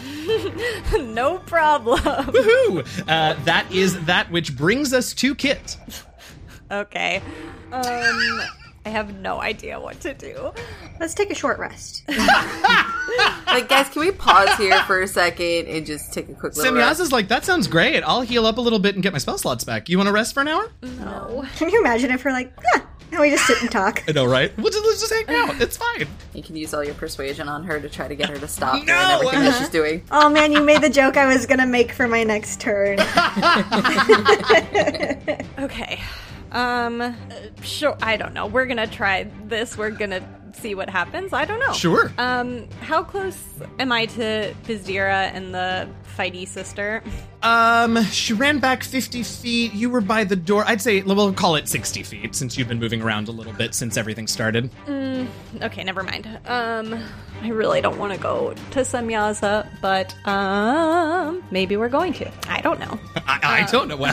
[1.00, 1.98] no problem.
[2.00, 2.86] Woohoo!
[3.08, 5.76] Uh, that is that which brings us to Kit.
[6.70, 7.20] okay.
[7.72, 8.40] Um,
[8.91, 10.51] I have no idea what to do.
[10.99, 12.03] Let's take a short rest.
[13.47, 16.72] Like, guys, can we pause here for a second and just take a quick little
[16.72, 17.01] rest?
[17.01, 18.03] Semyaza's like, that sounds great.
[18.05, 19.88] I'll heal up a little bit and get my spell slots back.
[19.88, 20.70] You want to rest for an hour?
[20.82, 21.45] No.
[21.57, 24.05] Can you imagine if we're like, yeah, and we just sit and talk?
[24.09, 24.57] I know, right?
[24.57, 25.61] We'll just, let's just hang out.
[25.61, 26.07] It's fine.
[26.32, 28.74] You can use all your persuasion on her to try to get her to stop
[28.76, 28.80] No!
[28.84, 28.97] doing
[29.34, 30.05] everything that she's doing.
[30.12, 33.01] Oh man, you made the joke I was gonna make for my next turn.
[35.59, 36.01] Okay.
[36.53, 37.12] Um, uh,
[37.62, 37.96] sure.
[38.03, 38.46] I don't know.
[38.46, 39.76] We're gonna try this.
[39.76, 40.22] We're gonna
[40.55, 41.32] see what happens.
[41.32, 41.72] I don't know.
[41.72, 42.12] Sure.
[42.18, 43.38] Um, how close
[43.78, 47.03] am I to Bizdira and the fighty sister?
[47.42, 49.72] Um, she ran back 50 feet.
[49.72, 50.64] You were by the door.
[50.66, 53.74] I'd say, we'll call it 60 feet since you've been moving around a little bit
[53.74, 54.70] since everything started.
[55.62, 56.26] Okay, never mind.
[56.46, 57.03] Um,
[57.42, 62.30] I really don't want to go to Semyaza, but um, maybe we're going to.
[62.48, 62.98] I don't know.
[63.26, 64.11] I, I don't know well.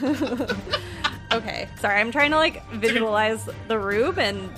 [1.36, 2.00] Okay, sorry.
[2.00, 4.50] I'm trying to like visualize the Rube and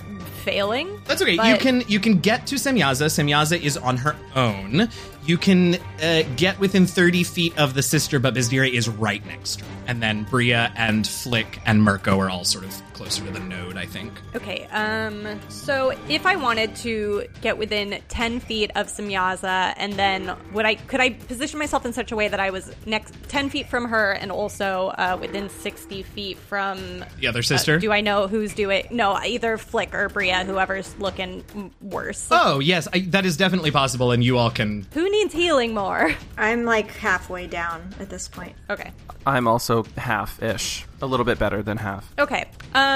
[0.43, 1.01] failing.
[1.05, 1.33] That's okay.
[1.33, 3.05] You can you can get to Semyaza.
[3.07, 4.89] Semyaza is on her own.
[5.25, 9.57] You can uh, get within 30 feet of the sister, but Bizdira is right next
[9.57, 9.71] to her.
[9.87, 13.77] And then Bria and Flick and Mirko are all sort of closer to the node,
[13.77, 14.11] I think.
[14.35, 20.35] Okay, um, so if I wanted to get within 10 feet of Semyaza, and then
[20.51, 23.51] would I, could I position myself in such a way that I was next 10
[23.51, 27.05] feet from her and also uh, within 60 feet from.
[27.21, 27.79] The other sister?
[27.79, 28.85] do I know who's doing.
[28.91, 32.27] No, either Flick or Bria, whoever's looking worse.
[32.31, 34.85] Oh, yes, I, that is definitely possible, and you all can.
[34.93, 36.11] Who needs healing more?
[36.37, 38.57] I'm like halfway down at this point.
[38.69, 38.91] Okay.
[39.25, 40.85] I'm also half ish.
[41.01, 42.11] A little bit better than half.
[42.19, 42.45] Okay.
[42.73, 42.88] Um,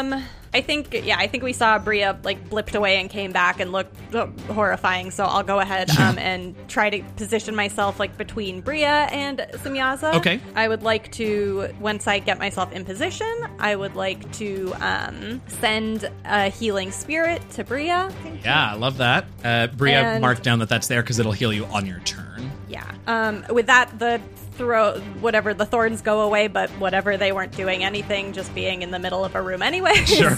[0.55, 3.71] I think yeah, I think we saw Bria like blipped away and came back and
[3.71, 5.09] looked uh, horrifying.
[5.09, 10.13] So I'll go ahead um and try to position myself like between Bria and Semyaza.
[10.15, 10.39] Okay.
[10.55, 15.41] I would like to once I get myself in position, I would like to um
[15.47, 18.11] send a healing spirit to Bria.
[18.43, 19.25] Yeah, I love that.
[19.43, 22.51] Uh, Bria And- marked down that that's there because it'll heal you on your turn.
[22.69, 22.85] Yeah.
[23.07, 24.21] Um, with that, the
[24.57, 28.91] throw whatever the thorns go away, but whatever they weren't doing anything, just being in
[28.91, 29.93] the middle of a room anyway.
[30.05, 30.37] Sure.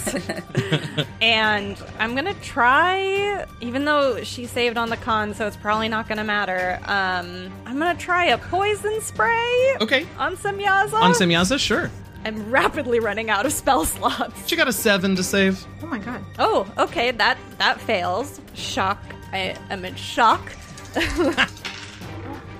[1.20, 6.08] and I'm gonna try, even though she saved on the con, so it's probably not
[6.08, 6.78] gonna matter.
[6.84, 10.06] Um, I'm gonna try a poison spray Okay.
[10.18, 10.94] on Semyaza.
[11.00, 11.90] On Semyaza, sure.
[12.24, 14.48] I'm rapidly running out of spell slots.
[14.48, 15.64] She got a seven to save.
[15.82, 16.24] Oh my god.
[16.38, 18.40] Oh, okay, that that fails.
[18.54, 18.98] Shock.
[19.32, 20.52] I am in shock.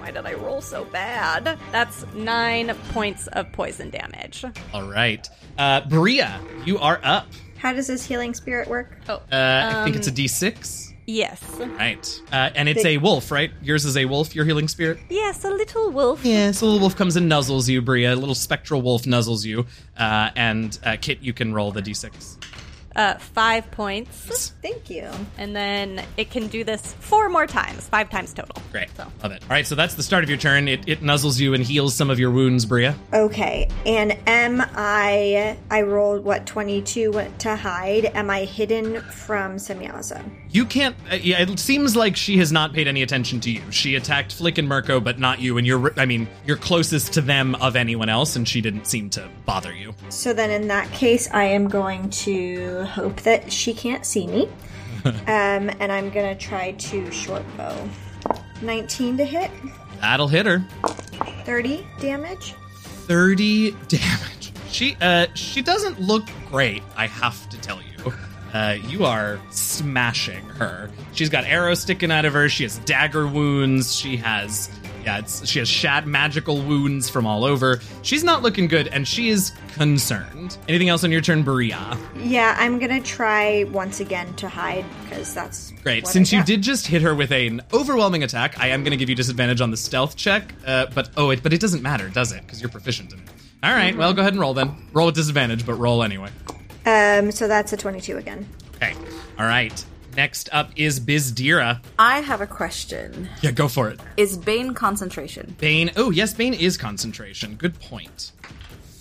[0.06, 1.58] Why did I roll so bad?
[1.72, 4.44] That's nine points of poison damage.
[4.72, 5.28] All right.
[5.58, 7.26] Uh, Bria, you are up.
[7.58, 8.98] How does this healing spirit work?
[9.08, 10.92] Oh, Uh, I think it's a d6.
[11.08, 11.42] yes.
[11.58, 12.22] Right.
[12.30, 13.50] Uh, and it's a wolf, right?
[13.62, 15.00] Yours is a wolf, your healing spirit?
[15.10, 16.24] Yes, a little wolf.
[16.24, 18.14] Yes, a little wolf comes and nuzzles you, Bria.
[18.14, 19.66] A little spectral wolf nuzzles you.
[19.98, 22.36] Uh, and uh, Kit, you can roll the d6.
[22.96, 24.54] Uh, five points.
[24.62, 25.08] Thank you.
[25.36, 28.56] And then it can do this four more times, five times total.
[28.72, 28.88] Great.
[28.96, 29.06] So.
[29.22, 29.42] Love it.
[29.42, 30.66] All right, so that's the start of your turn.
[30.66, 32.94] It, it nuzzles you and heals some of your wounds, Bria.
[33.12, 35.58] Okay, and am I?
[35.70, 38.06] I rolled what twenty two to hide.
[38.06, 40.24] Am I hidden from Semyaza?
[40.50, 40.96] You can't.
[41.12, 43.60] Uh, yeah, it seems like she has not paid any attention to you.
[43.70, 45.58] She attacked Flick and Mirko, but not you.
[45.58, 49.10] And you're, I mean, you're closest to them of anyone else, and she didn't seem
[49.10, 49.94] to bother you.
[50.08, 54.48] So then, in that case, I am going to hope that she can't see me,
[55.04, 57.76] um, and I'm gonna try to short bow.
[58.62, 59.50] Nineteen to hit,
[60.00, 60.64] That'll hit her.
[61.44, 62.54] thirty damage.
[63.06, 64.52] 30 damage.
[64.68, 68.12] She uh she doesn't look great, I have to tell you.
[68.52, 70.90] Uh, you are smashing her.
[71.12, 72.48] She's got arrows sticking out of her.
[72.48, 73.94] She has dagger wounds.
[73.94, 74.70] She has
[75.06, 77.80] Yeah, it's she has shat magical wounds from all over.
[78.02, 80.58] She's not looking good, and she is concerned.
[80.68, 81.96] Anything else on your turn, Bria?
[82.16, 86.08] Yeah, I'm gonna try once again to hide because that's Great.
[86.08, 89.08] Since you did just hit her with an overwhelming attack, I am going to give
[89.08, 90.52] you disadvantage on the stealth check.
[90.66, 92.42] Uh, but oh, it, but it doesn't matter, does it?
[92.44, 93.28] Because you're proficient in it.
[93.62, 94.74] All right, Well, go ahead and roll then.
[94.92, 96.30] Roll with disadvantage, but roll anyway.
[96.84, 98.48] Um, so that's a 22 again.
[98.74, 98.94] Okay.
[99.38, 99.84] All right.
[100.16, 101.80] Next up is Bizdira.
[101.98, 103.28] I have a question.
[103.42, 104.00] Yeah, go for it.
[104.16, 105.54] Is Bane concentration?
[105.58, 105.90] Bane.
[105.94, 107.56] Oh, yes, Bane is concentration.
[107.56, 108.32] Good point.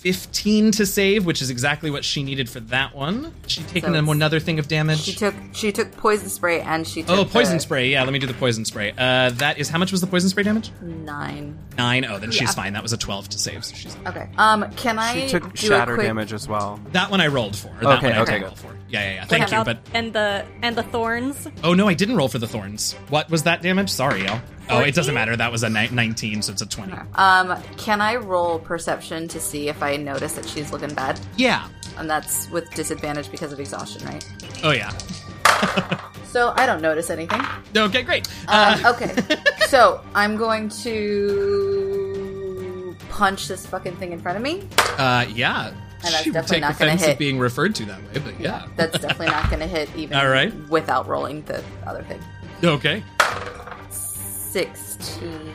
[0.06, 3.34] 15 to save, which is exactly what she needed for that one.
[3.47, 4.99] She taking So another thing of damage.
[4.99, 7.89] She took she took poison spray and she took Oh, poison the spray.
[7.89, 8.91] Yeah, let me do the poison spray.
[8.95, 10.70] Uh, that is how much was the poison spray damage?
[10.80, 11.58] Nine.
[11.76, 12.06] Nine.
[12.06, 12.74] Oh, then she's fine.
[12.74, 14.30] That was a twelve to save, so she's Okay.
[14.38, 16.80] Um, can I She took do shatter a quick, damage as well.
[16.91, 17.70] that one I rolled for.
[17.82, 18.58] That Okay, one I okay, did good.
[18.60, 18.78] for.
[18.88, 19.26] Yeah, yeah, yeah.
[19.26, 19.64] Thank you.
[19.64, 21.47] But and the and the thorns.
[21.64, 22.93] oh no, I didn't roll for the thorns.
[23.10, 23.89] What was that damage?
[23.89, 24.39] Sorry, y'all.
[24.70, 25.36] Oh, it doesn't matter.
[25.36, 26.93] That was a ni- nineteen, so it's a twenty.
[27.16, 31.20] Um, can I roll perception to see if I notice that she's looking bad?
[31.38, 31.68] Yeah.
[31.97, 34.28] And that's with disadvantage because of exhaustion, right?
[34.63, 34.91] Oh yeah.
[36.36, 37.39] So I don't notice anything.
[37.78, 38.28] Okay, great.
[38.49, 39.16] Um, Uh, okay.
[39.68, 44.68] so I'm going to punch this fucking thing in front of me.
[44.97, 45.70] uh, yeah.
[45.70, 45.78] And
[46.13, 47.18] that's she definitely take not gonna offense hit.
[47.18, 48.68] being referred to that way, but yeah.
[48.76, 50.53] That's definitely not going to hit even All right.
[50.70, 52.20] without rolling the other thing.
[52.61, 53.01] Okay.
[54.56, 55.51] 16.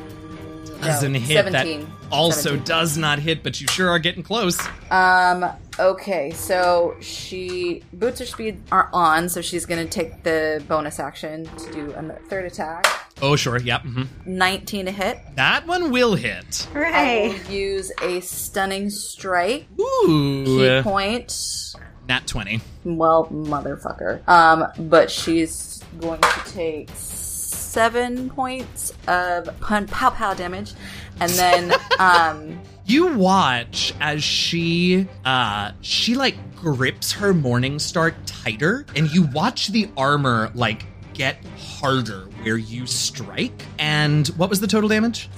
[0.83, 1.47] Doesn't no, hit.
[1.47, 1.81] 17.
[1.81, 2.65] That also 17.
[2.65, 4.59] does not hit, but you sure are getting close.
[4.91, 5.47] Um.
[5.79, 6.33] Okay.
[6.33, 11.73] So she boots her speed are on, so she's gonna take the bonus action to
[11.73, 12.85] do a third attack.
[13.23, 13.59] Oh, sure.
[13.59, 13.83] Yep.
[13.83, 15.19] hmm 19 to hit.
[15.37, 16.69] That one will hit.
[16.75, 19.67] I will use a stunning strike.
[19.81, 20.45] Ooh.
[20.45, 21.35] Ki point.
[22.07, 22.61] Nat 20.
[22.85, 24.29] Well, motherfucker.
[24.29, 24.67] Um.
[24.91, 26.91] But she's going to take
[27.71, 30.73] seven points of pun pow pow damage,
[31.21, 32.61] and then um.
[32.87, 39.69] You watch as she, uh, she like grips her Morning Star tighter, and you watch
[39.69, 43.65] the armor like get harder where you strike.
[43.79, 45.29] And what was the total damage?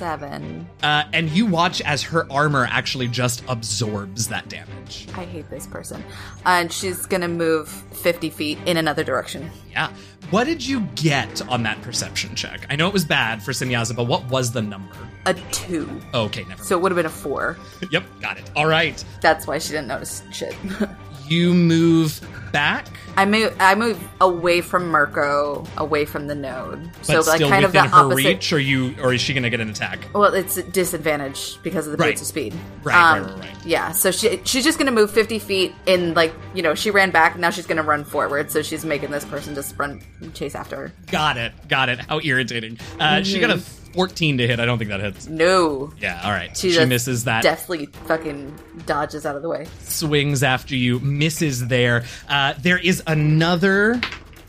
[0.00, 0.66] Seven.
[0.82, 5.06] Uh, and you watch as her armor actually just absorbs that damage.
[5.14, 6.02] I hate this person.
[6.46, 9.50] And she's gonna move 50 feet in another direction.
[9.70, 9.92] Yeah.
[10.30, 12.64] What did you get on that perception check?
[12.70, 14.96] I know it was bad for Semyaza, but what was the number?
[15.26, 16.00] A two.
[16.14, 17.58] Okay, never So it would have been a four.
[17.90, 18.50] Yep, got it.
[18.56, 19.04] All right.
[19.20, 20.56] That's why she didn't notice shit.
[21.30, 22.20] You move
[22.50, 26.90] back, I move I move away from Mirko, away from the node.
[27.06, 29.44] but so like kind of the her opposite reach, or you, or is she going
[29.44, 30.00] to get an attack?
[30.12, 32.10] Well, it's a disadvantage because of the Right.
[32.14, 32.52] boots of speed.
[32.82, 33.56] Right, right, right, right.
[33.64, 37.12] Yeah, so she she's just gonna move fifty feet in like you know she ran
[37.12, 40.02] back now she's gonna run forward so she's making this person just run
[40.34, 40.92] chase after her.
[41.12, 41.52] Got it.
[41.68, 42.00] Got it.
[42.00, 42.76] How irritating.
[42.98, 43.62] Uh, She got a
[43.94, 44.60] 14 to hit.
[44.60, 45.26] I don't think that hits.
[45.26, 46.56] No, Yeah, all right.
[46.56, 47.42] she, She, misses that.
[47.42, 48.54] Deathly fucking
[48.86, 49.66] dodges out of the way.
[49.82, 52.04] swings after you, misses there.
[52.28, 54.00] Uh, there is another.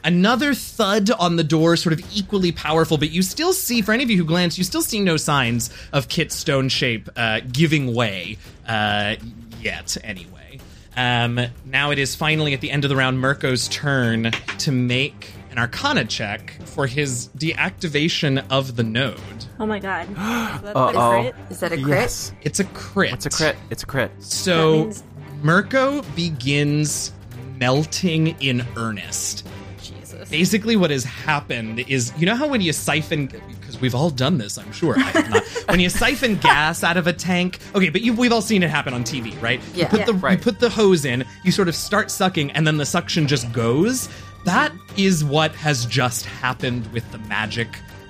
[0.04, 4.02] Another thud on the door, sort of equally powerful, but you still see, for any
[4.04, 7.94] of you who glance, you still see no signs of Kit's stone shape uh, giving
[7.94, 9.18] way uh,
[9.60, 10.60] yet, anyway.
[10.98, 15.34] Um, now it is finally at the end of the round Mirko's turn to make
[15.52, 19.18] an arcana check for his deactivation of the node.
[19.60, 20.08] Oh my god.
[20.16, 21.22] That's a Uh-oh.
[21.22, 21.36] crit.
[21.50, 21.88] Is that a crit?
[21.88, 22.34] Yes.
[22.42, 23.14] It's a crit.
[23.14, 23.56] It's a crit.
[23.70, 24.12] It's a crit.
[24.20, 25.04] So That means-
[25.44, 27.12] Mirko begins
[27.60, 29.48] melting in earnest.
[29.82, 30.30] Jesus.
[30.30, 33.26] Basically, what has happened is you know how when you siphon,
[33.60, 34.96] because we've all done this, I'm sure.
[34.98, 35.44] I have not.
[35.70, 38.70] when you siphon gas out of a tank, okay, but you, we've all seen it
[38.70, 39.60] happen on TV, right?
[39.74, 39.88] You Yeah.
[39.90, 40.06] put, Yeah.
[40.06, 40.38] the, Right.
[40.38, 43.52] you put the hose in, you sort of start sucking, and then the suction just
[43.52, 44.08] goes.
[44.44, 47.68] That is what has just happened with the magic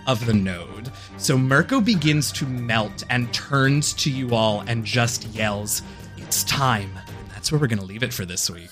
[0.08, 0.92] of the node.
[1.18, 5.82] So Mirko begins to melt and turns to you all and just yells,
[6.18, 6.92] It's time.
[7.30, 8.70] That's where we're going to leave it for this week.